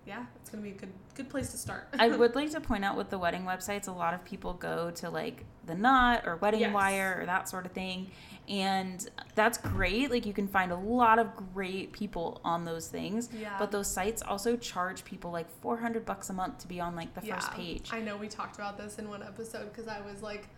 yeah, 0.06 0.24
it's 0.40 0.50
gonna 0.50 0.62
be 0.62 0.70
a 0.70 0.74
good 0.74 0.92
good 1.14 1.28
place 1.30 1.50
to 1.50 1.56
start. 1.56 1.88
I 1.98 2.08
would 2.16 2.34
like 2.34 2.50
to 2.50 2.60
point 2.60 2.84
out 2.84 2.96
with 2.96 3.10
the 3.10 3.18
wedding 3.18 3.44
websites, 3.44 3.88
a 3.88 3.92
lot 3.92 4.14
of 4.14 4.24
people 4.24 4.52
go 4.54 4.90
to 4.92 5.10
like 5.10 5.44
the 5.66 5.74
Knot 5.74 6.26
or 6.26 6.36
Wedding 6.36 6.60
Yes. 6.60 6.74
Wire 6.74 7.18
or 7.20 7.26
that 7.26 7.48
sort 7.48 7.66
of 7.66 7.72
thing. 7.72 8.10
And 8.48 9.08
that's 9.34 9.58
great. 9.58 10.10
Like 10.10 10.26
you 10.26 10.32
can 10.32 10.48
find 10.48 10.70
a 10.70 10.76
lot 10.76 11.18
of 11.18 11.34
great 11.54 11.92
people 11.92 12.40
on 12.44 12.64
those 12.64 12.88
things. 12.88 13.28
Yeah. 13.32 13.56
But 13.58 13.70
those 13.70 13.90
sites 13.90 14.22
also 14.22 14.56
charge 14.56 15.04
people 15.04 15.30
like 15.30 15.48
400 15.60 16.04
bucks 16.04 16.30
a 16.30 16.32
month 16.32 16.58
to 16.58 16.68
be 16.68 16.80
on 16.80 16.94
like 16.94 17.14
the 17.14 17.22
first 17.22 17.50
page. 17.52 17.90
I 17.92 18.00
know 18.00 18.16
we 18.16 18.28
talked 18.28 18.56
about 18.56 18.76
this 18.76 18.98
in 18.98 19.08
one 19.08 19.22
episode 19.22 19.72
because 19.72 19.88
I 19.88 20.00
was 20.00 20.22
like 20.22 20.48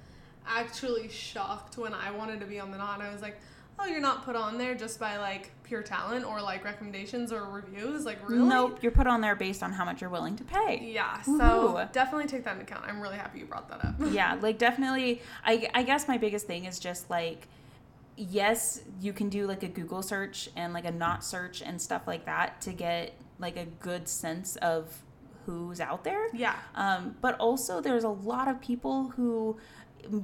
actually 0.47 1.09
shocked 1.09 1.79
when 1.79 1.95
I 1.95 2.11
wanted 2.11 2.41
to 2.41 2.47
be 2.47 2.59
on 2.59 2.71
the 2.71 2.79
knot. 2.79 3.01
And 3.01 3.09
I 3.09 3.13
was 3.13 3.23
like, 3.23 3.39
oh, 3.79 3.87
you're 3.87 4.01
not 4.01 4.25
put 4.25 4.37
on 4.37 4.59
there 4.59 4.75
just 4.75 4.99
by 4.99 5.17
like 5.19 5.51
pure 5.63 5.83
talent 5.83 6.25
or 6.25 6.41
like 6.41 6.65
recommendations 6.65 7.33
or 7.33 7.45
reviews. 7.45 8.05
Like 8.05 8.27
really? 8.29 8.49
Nope, 8.49 8.79
you're 8.83 8.93
put 8.93 9.07
on 9.07 9.21
there 9.21 9.37
based 9.37 9.63
on 9.63 9.73
how 9.73 9.85
much 9.85 10.01
you're 10.01 10.11
willing 10.11 10.37
to 10.37 10.45
pay. 10.45 10.91
Yeah. 10.93 11.21
So 11.23 11.33
Woohoo. 11.33 11.93
definitely 11.93 12.27
take 12.27 12.45
that 12.45 12.53
into 12.53 12.65
account. 12.65 12.85
I'm 12.87 13.01
really 13.01 13.17
happy 13.17 13.41
you 13.41 13.47
brought 13.47 13.69
that 13.69 13.85
up. 13.85 13.95
yeah, 14.11 14.39
like 14.41 14.59
definitely. 14.59 15.23
I, 15.45 15.69
I 15.75 15.83
guess 15.83 16.09
my 16.09 16.19
biggest 16.19 16.47
thing 16.47 16.65
is 16.65 16.79
just 16.79 17.11
like, 17.11 17.49
yes, 18.17 18.81
you 19.01 19.13
can 19.13 19.29
do 19.29 19.47
like 19.47 19.63
a 19.63 19.69
Google 19.69 20.03
search 20.03 20.49
and 20.57 20.73
like 20.73 20.85
a 20.85 20.91
Knot 20.91 21.25
search 21.25 21.63
and 21.63 21.81
stuff 21.81 22.03
like 22.07 22.25
that 22.27 22.61
to 22.63 22.73
get 22.73 23.15
like 23.39 23.57
a 23.57 23.67
good 23.67 24.09
sense 24.09 24.57
of 24.57 25.03
who's 25.45 25.81
out 25.81 26.03
there. 26.05 26.29
Yeah. 26.35 26.57
Um, 26.75 27.17
but 27.21 27.39
also, 27.39 27.81
there's 27.81 28.05
a 28.05 28.09
lot 28.09 28.49
of 28.49 28.61
people 28.61 29.09
who 29.11 29.59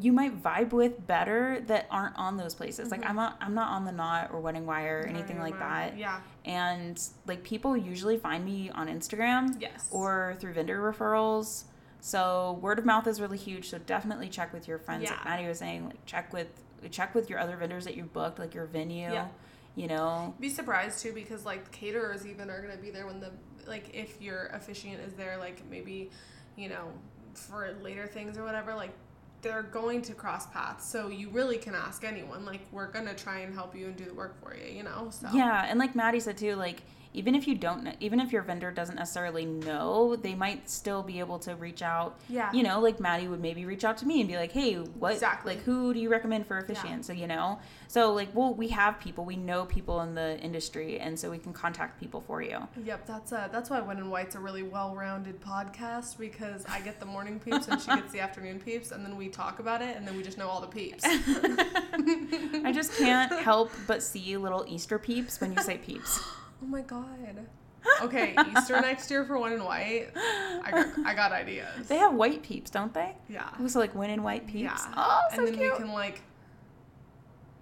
you 0.01 0.13
might 0.13 0.41
vibe 0.41 0.71
with 0.73 1.07
better 1.09 1.61
that 1.67 1.87
aren't 1.91 2.17
on 2.17 2.37
those 2.37 2.55
places. 2.55 2.91
Like 2.91 3.05
I'm 3.05 3.17
not, 3.17 3.37
I'm 3.41 3.55
not 3.55 3.69
on 3.71 3.85
the 3.85 3.91
Knot 3.93 4.31
or 4.33 4.41
Wedding 4.41 4.65
Wire 4.65 5.03
or 5.05 5.09
anything 5.09 5.39
like 5.41 5.59
that. 5.59 5.99
Yeah. 5.99 6.21
And 6.45 7.01
like 7.27 7.43
people 7.43 7.77
usually 7.77 8.17
find 8.17 8.45
me 8.45 8.71
on 8.71 8.87
Instagram 8.89 9.61
Yes. 9.61 9.89
or 9.91 10.37
through 10.39 10.53
vendor 10.55 10.79
referrals. 10.81 11.65
So 12.01 12.59
word 12.61 12.79
of 12.79 12.85
mouth 12.85 13.07
is 13.09 13.21
really 13.21 13.39
huge. 13.39 13.71
So 13.71 13.79
definitely 13.79 14.29
check 14.29 14.53
with 14.53 14.69
your 14.69 14.79
friends. 14.79 15.11
Like 15.11 15.19
Yeah. 15.25 15.31
Maddie 15.31 15.49
was 15.49 15.59
saying, 15.59 15.87
like 15.87 16.05
check 16.07 16.33
with 16.33 16.49
check 16.89 17.15
with 17.15 17.31
your 17.31 17.39
other 17.39 17.57
vendors 17.57 17.85
that 17.85 17.97
you 17.97 18.05
booked, 18.05 18.39
like 18.39 18.55
your 18.55 18.67
venue. 18.67 19.13
Yeah. 19.13 19.29
you 19.75 19.87
know. 19.87 20.35
Be 20.41 20.49
surprised 20.49 21.01
too 21.01 21.13
because 21.13 21.45
like 21.45 21.71
caterers 21.73 22.27
even 22.27 22.51
are 22.51 22.61
gonna 22.61 22.77
be 22.77 22.91
there 22.91 23.07
when 23.07 23.21
the 23.21 23.31
like 23.67 23.91
if 23.95 24.21
your 24.21 24.47
officiant 24.49 25.01
is 25.01 25.13
there 25.15 25.37
like 25.39 25.63
maybe, 25.71 26.11
you 26.57 26.69
know, 26.69 26.93
for 27.35 27.75
later 27.81 28.07
things 28.07 28.37
or 28.37 28.45
whatever 28.45 28.75
like 28.75 28.93
they're 29.41 29.63
going 29.63 30.03
to 30.03 30.15
cross 30.15 30.47
paths 30.49 30.89
so 30.89 31.09
you 31.09 31.29
really 31.31 31.57
can 31.57 31.75
ask 31.75 32.05
anyone 32.05 32.45
like 32.45 32.61
we're 32.71 32.87
gonna 32.87 33.15
try 33.15 33.39
and 33.39 33.53
help 33.55 33.75
you 33.75 33.87
and 33.87 33.97
do 33.97 34.05
the 34.05 34.15
work 34.15 34.41
for 34.41 34.55
you 34.55 34.73
you 34.73 34.83
know 34.83 35.09
so 35.11 35.27
Yeah, 35.33 35.67
and 35.69 35.79
like 35.79 35.95
Maddie 35.97 36.21
said 36.21 36.37
too, 36.37 36.55
like 36.55 36.83
even 37.15 37.35
if 37.35 37.47
you 37.47 37.55
don't 37.55 37.85
know, 37.85 37.93
even 38.01 38.21
if 38.21 38.33
your 38.33 38.43
vendor 38.43 38.71
doesn't 38.71 38.97
necessarily 38.97 39.45
know, 39.45 40.17
they 40.17 40.35
might 40.35 40.69
still 40.71 41.03
be 41.03 41.19
able 41.21 41.39
to 41.41 41.55
reach 41.55 41.83
out. 41.83 42.19
Yeah. 42.29 42.53
You 42.53 42.63
know, 42.63 42.81
like 42.81 43.01
Maddie 43.01 43.29
would 43.29 43.41
maybe 43.41 43.65
reach 43.67 43.85
out 43.85 43.99
to 43.99 44.07
me 44.07 44.21
and 44.21 44.29
be 44.29 44.37
like, 44.37 44.53
"Hey, 44.53 44.75
what 44.77 45.13
Exactly. 45.13 45.57
like 45.57 45.65
who 45.65 45.93
do 45.93 46.01
you 46.01 46.09
recommend 46.09 46.47
for 46.47 46.59
officiant?" 46.59 47.05
So, 47.05 47.13
you 47.13 47.27
know. 47.27 47.59
So 47.89 48.13
like, 48.15 48.29
well, 48.35 48.55
we 48.55 48.69
have 48.69 48.99
people, 48.99 49.25
we 49.25 49.37
know 49.37 49.67
people 49.67 50.01
in 50.01 50.15
the 50.15 50.39
industry, 50.41 50.99
and 50.99 51.19
so 51.19 51.31
we 51.31 51.39
can 51.39 51.53
contact 51.53 52.01
people 52.01 52.23
for 52.23 52.41
you. 52.41 52.67
Yep, 52.83 53.07
that's 53.07 53.33
uh 53.33 53.49
that's 53.53 53.69
why 53.69 53.81
When 53.81 53.99
in 53.99 54.09
White's 54.09 54.35
a 54.35 54.41
really 54.41 54.63
well-rounded 54.63 55.41
podcast 55.43 56.19
because 56.19 56.65
I 56.67 56.81
get 56.81 56.99
the 57.01 57.07
morning 57.07 57.39
peeps 57.41 57.69
and 57.69 57.81
she 57.81 57.89
gets 57.89 58.13
the 58.13 58.21
afternoon 58.21 58.61
peeps 58.61 58.91
and 58.93 59.05
then 59.05 59.17
we 59.17 59.29
talk 59.29 59.59
about 59.59 59.83
it 59.83 59.97
and 59.97 60.07
then 60.07 60.17
we 60.17 60.23
just 60.23 60.39
know 60.39 60.49
all 60.49 60.61
the 60.61 60.67
peeps. 60.67 61.05
I 61.07 62.73
just 62.75 62.97
can't 62.97 63.33
help 63.41 63.71
but 63.87 64.03
see 64.03 64.37
little 64.37 64.65
Easter 64.69 64.99
peeps 64.99 65.41
when 65.41 65.53
you 65.53 65.61
say 65.63 65.79
peeps. 65.79 66.21
Oh 66.63 66.67
my 66.67 66.83
god. 66.83 67.47
Okay, 68.01 68.37
Easter 68.53 68.81
next 68.81 69.11
year 69.11 69.25
for 69.25 69.37
When 69.39 69.53
in 69.53 69.65
White. 69.65 70.11
I 70.17 70.71
got 70.71 70.87
I 71.05 71.15
got 71.15 71.33
ideas. 71.33 71.89
They 71.89 71.97
have 71.97 72.15
white 72.15 72.41
peeps, 72.45 72.71
don't 72.71 72.95
they? 72.95 73.17
yeah. 73.29 73.49
Also 73.61 73.81
like 73.81 73.93
when 73.93 74.09
in 74.09 74.23
white 74.23 74.47
peeps. 74.47 74.63
Yeah. 74.63 74.95
Oh, 74.97 75.21
so 75.33 75.39
and 75.39 75.49
then 75.49 75.57
cute. 75.57 75.73
we 75.73 75.79
can 75.79 75.93
like 75.93 76.23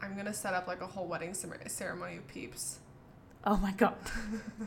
I'm 0.03 0.17
gonna 0.17 0.35
set 0.35 0.53
up 0.53 0.67
like 0.67 0.83
a 0.83 0.87
whole 0.87 1.07
wedding 1.07 1.33
ceremony 1.35 2.19
of 2.19 2.29
peeps. 2.29 2.81
Oh 3.47 3.57
my 3.57 3.73
god. 3.73 3.97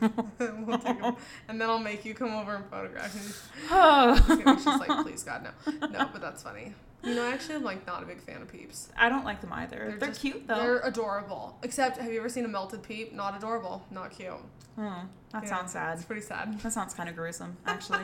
we'll 0.40 1.16
and 1.48 1.60
then 1.60 1.70
I'll 1.70 1.78
make 1.78 2.04
you 2.04 2.14
come 2.14 2.34
over 2.34 2.56
and 2.56 2.66
photograph 2.66 3.14
me. 3.14 3.32
oh. 3.70 4.56
She's 4.56 4.66
like, 4.66 5.02
please 5.04 5.22
God, 5.22 5.44
no. 5.44 5.88
No, 5.88 6.08
but 6.12 6.20
that's 6.20 6.42
funny. 6.42 6.74
You 7.04 7.14
know, 7.14 7.24
I 7.26 7.32
actually, 7.32 7.56
I'm 7.56 7.62
like 7.64 7.86
not 7.86 8.02
a 8.02 8.06
big 8.06 8.20
fan 8.20 8.40
of 8.42 8.50
peeps. 8.50 8.88
I 8.96 9.08
don't 9.08 9.24
like 9.24 9.40
them 9.40 9.52
either. 9.52 9.94
They're, 9.98 10.08
just- 10.08 10.20
cute 10.20 10.46
though. 10.46 10.54
They're 10.56 10.80
adorable. 10.80 11.58
Except, 11.62 11.98
have 11.98 12.10
you 12.12 12.18
ever 12.18 12.28
seen 12.28 12.44
a 12.44 12.48
melted 12.48 12.82
peep? 12.82 13.12
Not 13.12 13.36
adorable. 13.36 13.84
Not 13.90 14.10
cute. 14.10 14.32
Hmm, 14.76 14.82
that 15.32 15.42
Yeah, 15.44 15.48
sounds 15.48 15.72
sad. 15.72 15.96
It's 15.96 16.04
pretty 16.06 16.22
sad. 16.22 16.58
That 16.60 16.72
sounds 16.72 16.94
kind 16.94 17.08
of 17.08 17.14
gruesome, 17.16 17.56
actually. 17.66 18.00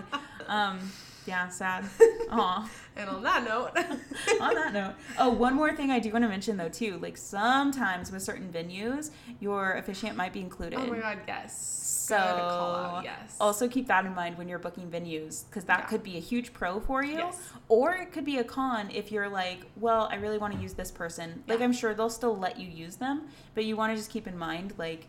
um, 0.46 0.78
yeah, 1.26 1.48
sad. 1.48 1.84
Aw. 2.30 2.70
And 2.96 3.08
on 3.10 3.22
that 3.22 3.44
note, 3.44 3.70
On 4.40 4.54
that 4.54 4.72
note, 4.72 4.94
oh, 5.18 5.30
one 5.30 5.54
more 5.54 5.74
thing 5.74 5.90
I 5.90 5.98
do 6.00 6.10
want 6.12 6.24
to 6.24 6.28
mention 6.28 6.56
though 6.56 6.68
too. 6.68 6.98
Like 6.98 7.16
sometimes 7.16 8.10
with 8.12 8.22
certain 8.22 8.50
venues, 8.52 9.10
your 9.40 9.72
officiant 9.74 10.16
might 10.16 10.32
be 10.32 10.40
included. 10.40 10.78
oh 10.78 10.86
my 10.86 10.98
God, 10.98 11.18
yes. 11.26 11.76
So 12.08 12.16
out. 12.16 13.02
Yes. 13.04 13.36
also 13.40 13.68
keep 13.68 13.86
that 13.86 14.04
in 14.04 14.14
mind 14.14 14.36
when 14.36 14.48
you're 14.48 14.58
booking 14.58 14.90
venues 14.90 15.44
because 15.46 15.64
that 15.64 15.80
Yeah. 15.80 15.86
could 15.86 16.02
be 16.02 16.16
a 16.16 16.20
huge 16.20 16.52
pro 16.52 16.80
for 16.80 17.04
you, 17.04 17.18
Yes. 17.18 17.38
or 17.68 17.92
it 17.94 18.12
could 18.12 18.24
be 18.24 18.38
a 18.38 18.44
con 18.44 18.90
if 18.90 19.12
you're 19.12 19.28
like, 19.28 19.60
well, 19.76 20.08
I 20.10 20.16
really 20.16 20.38
want 20.38 20.54
to 20.54 20.60
use 20.60 20.74
this 20.74 20.90
person. 20.90 21.44
Like 21.46 21.60
I'm 21.60 21.72
sure 21.72 21.94
they'll 21.94 22.10
still 22.10 22.36
let 22.36 22.58
you 22.58 22.68
use 22.68 22.96
them, 22.96 23.28
but 23.54 23.64
you 23.64 23.76
want 23.76 23.92
to 23.92 23.96
just 23.96 24.10
keep 24.10 24.26
in 24.26 24.36
mind 24.36 24.74
like. 24.78 25.06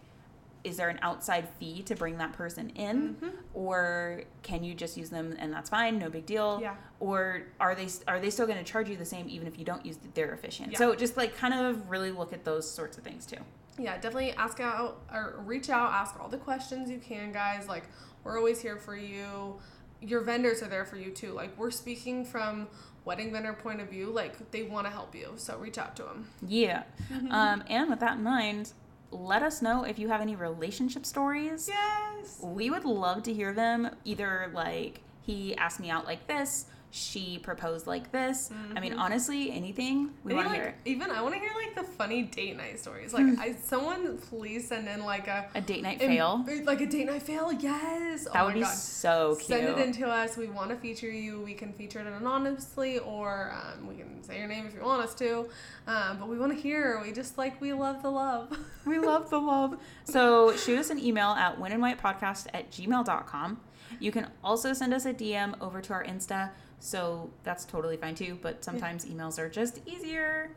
Is 0.63 0.77
there 0.77 0.89
an 0.89 0.99
outside 1.01 1.47
fee 1.59 1.81
to 1.83 1.95
bring 1.95 2.17
that 2.19 2.33
person 2.33 2.69
in, 2.71 3.15
Mhm. 3.15 3.31
or 3.55 4.21
can 4.43 4.63
you 4.63 4.73
just 4.75 4.95
use 4.95 5.09
them 5.09 5.35
and 5.39 5.51
that's 5.51 5.69
fine, 5.71 5.97
no 5.97 6.09
big 6.09 6.25
deal? 6.27 6.59
Yeah. 6.61 6.75
Or 6.99 7.43
are 7.59 7.73
they 7.73 7.87
are 8.07 8.19
they 8.19 8.29
still 8.29 8.45
going 8.45 8.59
to 8.59 8.63
charge 8.63 8.87
you 8.89 8.95
the 8.95 9.05
same 9.05 9.27
even 9.27 9.47
if 9.47 9.57
you 9.57 9.65
don't 9.65 9.83
use 9.85 9.97
their 10.13 10.33
officiant 10.33 10.73
Yeah. 10.73 10.77
So 10.77 10.93
just 10.95 11.17
like 11.17 11.35
kind 11.35 11.53
of 11.53 11.89
really 11.89 12.11
look 12.11 12.31
at 12.31 12.43
those 12.45 12.69
sorts 12.69 12.97
of 12.97 13.03
things 13.03 13.25
too. 13.25 13.37
yeah, 13.79 13.95
definitely 13.95 14.33
ask 14.33 14.59
out 14.59 15.01
or 15.11 15.41
reach 15.45 15.69
out, 15.69 15.91
ask 15.93 16.19
all 16.19 16.27
the 16.27 16.37
questions 16.37 16.89
you 16.91 16.99
can, 16.99 17.31
guys. 17.31 17.67
Like, 17.67 17.85
we're 18.23 18.37
always 18.37 18.61
here 18.61 18.77
for 18.77 18.95
you. 18.95 19.59
Your 20.01 20.21
vendors 20.21 20.61
are 20.61 20.67
there 20.67 20.85
for 20.85 20.97
you 20.97 21.09
too. 21.09 21.31
Like, 21.31 21.57
we're 21.57 21.71
speaking 21.71 22.23
from 22.25 22.67
wedding 23.05 23.31
vendor 23.31 23.53
point 23.53 23.81
of 23.81 23.89
view. 23.89 24.11
Like, 24.11 24.51
they 24.51 24.61
want 24.63 24.85
to 24.85 24.91
help 24.91 25.15
you, 25.15 25.33
so 25.37 25.57
reach 25.57 25.77
out 25.79 25.95
to 25.95 26.03
them. 26.03 26.27
Yeah. 26.45 26.83
Um, 27.31 27.63
and 27.67 27.89
with 27.89 27.99
that 28.01 28.17
in 28.17 28.23
mind, 28.23 28.73
let 29.11 29.43
us 29.43 29.61
know 29.61 29.83
if 29.83 29.99
you 29.99 30.07
have 30.07 30.21
any 30.21 30.35
relationship 30.35 31.05
stories. 31.05 31.67
Yes. 31.67 32.39
We 32.41 32.69
would 32.69 32.85
love 32.85 33.23
to 33.23 33.33
hear 33.33 33.53
them. 33.53 33.89
Either 34.05 34.49
like 34.53 35.01
he 35.21 35.55
asked 35.57 35.79
me 35.79 35.89
out 35.89 36.05
like 36.05 36.27
this, 36.27 36.65
she 36.93 37.39
proposed 37.39 37.87
like 37.87 38.11
this. 38.11 38.51
I 38.75 38.79
mean, 38.81 38.93
honestly, 38.93 39.49
anything 39.51 40.11
we 40.25 40.33
want 40.33 40.47
to 40.47 40.53
like, 40.53 40.61
hear. 40.61 40.75
Even 40.83 41.09
I 41.09 41.21
want 41.21 41.33
to 41.33 41.39
hear 41.39 41.49
like 41.55 41.73
the 41.73 41.83
funny 41.83 42.23
date 42.23 42.57
night 42.57 42.79
stories. 42.79 43.13
Like, 43.13 43.25
I 43.39 43.53
someone 43.53 44.17
please 44.17 44.67
send 44.67 44.87
in 44.89 45.03
like 45.05 45.27
a 45.27 45.49
A 45.55 45.61
date 45.61 45.83
night 45.83 46.01
em- 46.01 46.09
fail. 46.09 46.45
like 46.65 46.81
a 46.81 46.85
date 46.85 47.05
night 47.05 47.23
fail. 47.23 47.51
Yes. 47.53 48.25
That 48.25 48.41
oh 48.41 48.45
would 48.45 48.55
my 48.55 48.59
be 48.59 48.65
God. 48.65 48.73
so 48.75 49.35
cute. 49.35 49.47
Send 49.47 49.67
it 49.69 49.77
in 49.77 49.93
to 49.93 50.07
us. 50.07 50.35
We 50.35 50.47
want 50.47 50.69
to 50.71 50.75
feature 50.75 51.09
you. 51.09 51.39
We 51.39 51.53
can 51.53 51.71
feature 51.73 51.99
it 51.99 52.07
anonymously, 52.07 52.99
or 52.99 53.53
um, 53.55 53.87
we 53.87 53.95
can 53.95 54.21
say 54.21 54.37
your 54.39 54.47
name 54.49 54.67
if 54.67 54.73
you 54.75 54.81
want 54.81 55.01
us 55.01 55.15
to. 55.15 55.47
Um, 55.87 56.17
but 56.19 56.27
we 56.27 56.37
want 56.37 56.53
to 56.53 56.59
hear. 56.61 56.99
We 57.01 57.13
just 57.13 57.37
like 57.37 57.59
we 57.61 57.71
love 57.73 58.01
the 58.03 58.11
love. 58.11 58.57
We 58.83 58.97
love 58.97 59.29
the 59.29 59.37
love. 59.39 59.77
So 60.05 60.55
shoot 60.57 60.79
us 60.79 60.89
an 60.89 60.97
email 60.97 61.29
at 61.29 61.59
winandwhitepodcast 61.59 62.47
at 62.51 62.71
gmail.com. 62.71 63.61
You 63.99 64.11
can 64.11 64.27
also 64.43 64.73
send 64.73 64.91
us 64.93 65.05
a 65.05 65.13
DM 65.13 65.53
over 65.61 65.81
to 65.81 65.93
our 65.93 66.03
Insta. 66.03 66.49
So 66.83 67.29
that's 67.43 67.63
totally 67.63 67.95
fine 67.95 68.15
too. 68.15 68.37
But 68.41 68.63
sometimes 68.63 69.05
emails 69.05 69.37
are 69.39 69.47
just 69.49 69.79
easier 69.85 70.49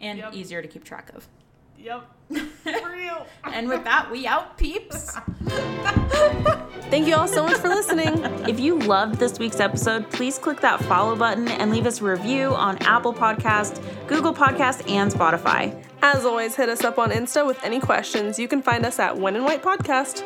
and 0.00 0.18
Yep. 0.18 0.34
easier 0.34 0.62
to 0.62 0.68
keep 0.68 0.82
track 0.84 1.12
of. 1.14 1.28
yep. 1.78 2.02
For 2.30 2.94
you. 2.96 3.12
And 3.44 3.68
with 3.68 3.84
that, 3.84 4.10
we 4.10 4.26
out, 4.26 4.56
peeps. 4.56 5.14
Thank 6.90 7.06
you 7.06 7.14
all 7.14 7.28
so 7.28 7.42
much 7.44 7.56
for 7.58 7.68
listening. 7.68 8.22
If 8.48 8.58
you 8.60 8.78
loved 8.78 9.16
this 9.20 9.38
week's 9.38 9.60
episode, 9.60 10.10
please 10.10 10.38
click 10.38 10.60
that 10.60 10.80
follow 10.84 11.14
button 11.16 11.48
and 11.48 11.70
leave 11.70 11.86
us 11.86 12.00
a 12.00 12.04
review 12.04 12.48
on 12.54 12.78
Apple 12.78 13.12
Podcast, 13.14 13.80
Google 14.08 14.34
Podcast, 14.34 14.88
and 14.90 15.10
Spotify. 15.12 15.82
As 16.02 16.24
always, 16.24 16.56
hit 16.56 16.68
us 16.68 16.82
up 16.84 16.98
on 16.98 17.10
Insta 17.10 17.46
with 17.46 17.62
any 17.64 17.80
questions. 17.80 18.38
You 18.38 18.48
can 18.48 18.62
find 18.62 18.84
us 18.86 18.98
at 18.98 19.16
When 19.18 19.36
and 19.36 19.44
White 19.44 19.62
Podcast. 19.62 20.24